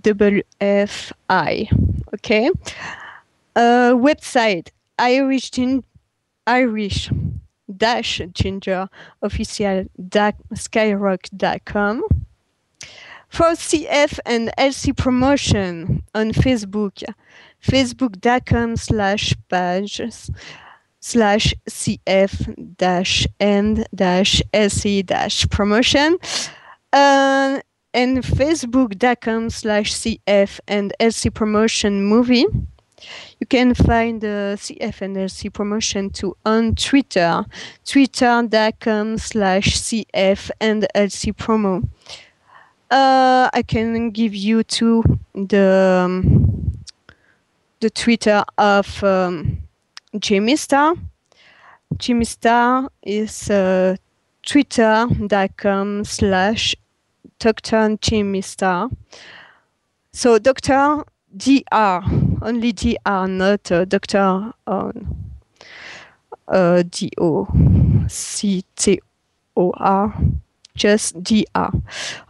double 0.00 0.40
F 0.60 1.12
I. 1.28 1.68
Okay. 2.14 2.50
Uh, 3.56 3.92
website, 3.94 4.68
Irish 4.98 5.50
Gin- 5.50 5.84
Irish 6.46 7.10
dash 7.76 8.20
jinger 8.32 8.88
official 9.20 9.84
skyrock.com 10.54 12.02
for 13.28 13.52
CF 13.52 14.18
and 14.26 14.50
LC 14.58 14.96
promotion 14.96 16.02
on 16.14 16.32
Facebook, 16.32 17.02
facebook.com 17.62 18.76
slash 18.76 19.34
pages 19.48 20.30
slash 21.00 21.54
CF 21.68 22.76
dash 22.76 23.26
and 23.38 23.86
dash 23.94 24.42
LC 24.52 25.04
dash 25.04 25.48
promotion 25.48 26.18
uh, 26.92 27.60
and 27.94 28.18
facebook.com 28.18 29.50
slash 29.50 29.92
CF 29.94 30.60
and 30.66 30.92
LC 31.00 31.32
promotion 31.32 32.04
movie. 32.04 32.46
You 33.38 33.46
can 33.46 33.74
find 33.74 34.20
the 34.20 34.56
CF 34.58 35.02
and 35.02 35.16
LC 35.16 35.52
promotion 35.52 36.10
too 36.10 36.36
on 36.44 36.74
Twitter, 36.74 37.44
twitter.com 37.84 39.18
slash 39.18 39.78
CF 39.78 40.50
and 40.60 40.86
LC 40.96 41.32
promo. 41.32 41.88
Uh, 42.90 43.50
I 43.52 43.62
can 43.62 44.10
give 44.10 44.34
you 44.34 44.62
to 44.64 45.02
the 45.34 46.04
um, 46.06 46.72
the 47.80 47.90
Twitter 47.90 48.44
of 48.56 49.04
um, 49.04 49.58
Jimmy 50.18 50.56
Star. 50.56 50.94
Jimmy 51.98 52.24
Star 52.24 52.90
is 53.02 53.50
uh, 53.50 53.96
twitter.com 54.42 56.04
slash 56.04 56.74
Dr. 57.38 57.98
Jimmy 58.00 58.40
Star. 58.40 58.88
So 60.12 60.38
Dr. 60.38 61.04
Dr. 61.36 62.02
Only 62.40 62.72
Dr. 62.72 63.28
Not 63.28 63.70
uh, 63.70 63.84
Dr. 63.84 64.52
on 64.66 65.28
uh, 66.48 66.82
D 66.88 67.10
O 67.18 67.46
C 68.08 68.64
T 68.74 69.00
O 69.56 69.72
R 69.76 70.14
just 70.78 71.22
DR. 71.22 71.72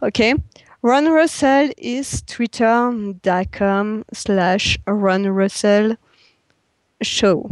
Okay. 0.01 0.33
Ron 0.81 1.09
Russell 1.09 1.69
is 1.77 2.21
twitter.com 2.23 4.05
slash 4.13 4.77
Ron 4.87 5.27
Russell 5.27 5.97
show. 7.01 7.51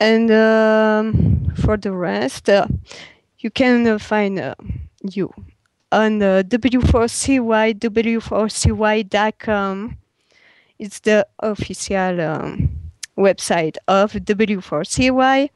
and 0.00 0.30
um, 0.32 1.52
for 1.54 1.76
the 1.76 1.92
rest, 1.92 2.48
uh, 2.48 2.66
you 3.38 3.50
can 3.50 3.86
uh, 3.86 3.98
find 3.98 4.40
uh, 4.40 4.54
you 5.02 5.30
on 5.92 6.22
uh, 6.22 6.42
W4CY, 6.46 7.78
W4CY.com. 7.78 9.98
It's 10.78 11.00
the 11.00 11.26
official 11.38 12.20
um, 12.20 12.70
website 13.16 13.76
of 13.86 14.12
W4CY. 14.12 15.50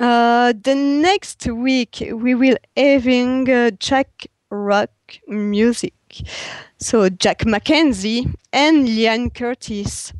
Uh, 0.00 0.54
the 0.62 0.74
next 0.74 1.46
week 1.46 2.02
we 2.14 2.34
will 2.34 2.56
having 2.74 3.50
uh, 3.50 3.70
Jack 3.72 4.28
Rock 4.48 4.90
music. 5.28 5.92
So 6.78 7.10
Jack 7.10 7.44
Mackenzie 7.44 8.26
and 8.50 8.86
Liane 8.86 9.28
Curtis 9.28 10.14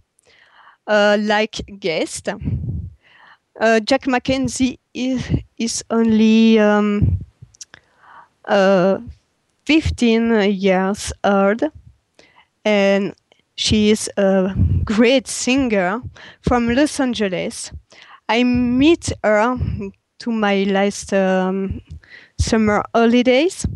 uh, 0.86 1.16
like 1.18 1.62
guest. 1.78 2.28
Uh, 3.58 3.80
Jack 3.80 4.06
Mackenzie 4.06 4.78
is, 4.92 5.26
is 5.56 5.82
only 5.88 6.58
um, 6.58 7.24
uh, 8.44 8.98
15 9.64 10.42
years 10.52 11.10
old 11.24 11.62
and 12.66 13.14
she 13.54 13.90
is 13.90 14.10
a 14.18 14.54
great 14.84 15.26
singer 15.26 16.02
from 16.42 16.68
Los 16.68 17.00
Angeles. 17.00 17.72
I 18.30 18.44
meet 18.44 19.10
her 19.24 19.58
to 20.20 20.30
my 20.30 20.62
last 20.62 21.12
um, 21.12 21.82
summer 22.38 22.84
holidays. 22.94 23.66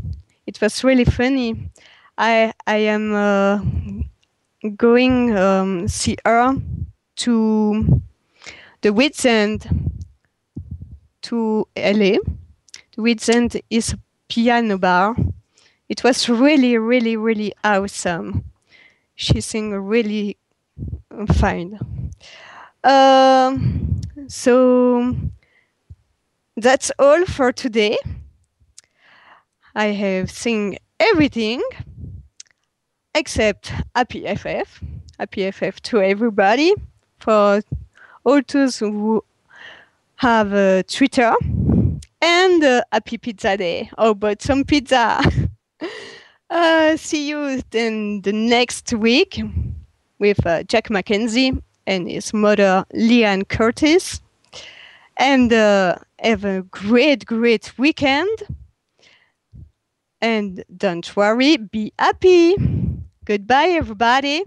It 0.46 0.61
was 0.61 0.84
really 0.84 1.05
funny. 1.05 1.72
I 2.16 2.52
I 2.64 2.76
am 2.86 3.12
uh, 3.12 3.59
going 4.76 5.36
um, 5.36 5.88
see 5.88 6.16
her 6.24 6.55
to 7.16 8.00
the 8.80 8.92
Wits 8.92 9.24
End 9.24 9.66
to 11.22 11.66
LA. 11.76 12.22
The 12.94 13.02
Wits 13.02 13.28
End 13.28 13.61
is 13.70 13.94
a 13.94 13.98
piano 14.28 14.78
bar. 14.78 15.16
It 15.88 16.05
was 16.05 16.28
really, 16.28 16.78
really, 16.78 17.16
really 17.16 17.55
awesome. 17.64 18.44
She 19.16 19.40
sing 19.40 19.72
really 19.74 20.36
fine. 21.40 21.80
Um, 22.85 24.01
so 24.28 25.16
that's 26.57 26.93
all 26.99 27.24
for 27.24 27.51
today. 27.51 27.97
I 29.74 29.87
have 29.87 30.30
seen 30.30 30.76
everything 31.01 31.62
except 33.14 33.72
Happy 33.97 34.26
FF. 34.35 34.82
Happy 35.18 35.51
FF 35.51 35.80
to 35.80 36.03
everybody 36.03 36.74
for 37.18 37.62
all 38.24 38.41
those 38.47 38.78
who 38.78 39.24
have 40.16 40.53
a 40.53 40.82
Twitter 40.82 41.35
and 42.20 42.64
uh, 42.64 42.82
Happy 42.93 43.16
Pizza 43.16 43.57
Day. 43.57 43.91
Oh, 43.97 44.14
but 44.14 44.43
some 44.43 44.62
pizza. 44.62 45.20
uh, 46.51 46.97
see 46.99 47.28
you 47.28 47.62
then 47.70 48.20
the 48.20 48.32
next 48.32 48.93
week 48.93 49.41
with 50.18 50.47
uh, 50.47 50.64
Jack 50.64 50.91
Mackenzie 50.91 51.55
and 51.87 52.09
his 52.09 52.32
mother 52.32 52.85
Liane 52.93 53.45
Curtis. 53.45 54.20
And 55.16 55.53
uh, 55.53 55.97
have 56.18 56.45
a 56.45 56.62
great, 56.62 57.24
great 57.24 57.72
weekend. 57.78 58.43
And 60.20 60.64
don't 60.76 61.16
worry, 61.16 61.57
be 61.57 61.93
happy. 61.99 62.57
Goodbye, 63.24 63.68
everybody. 63.68 64.43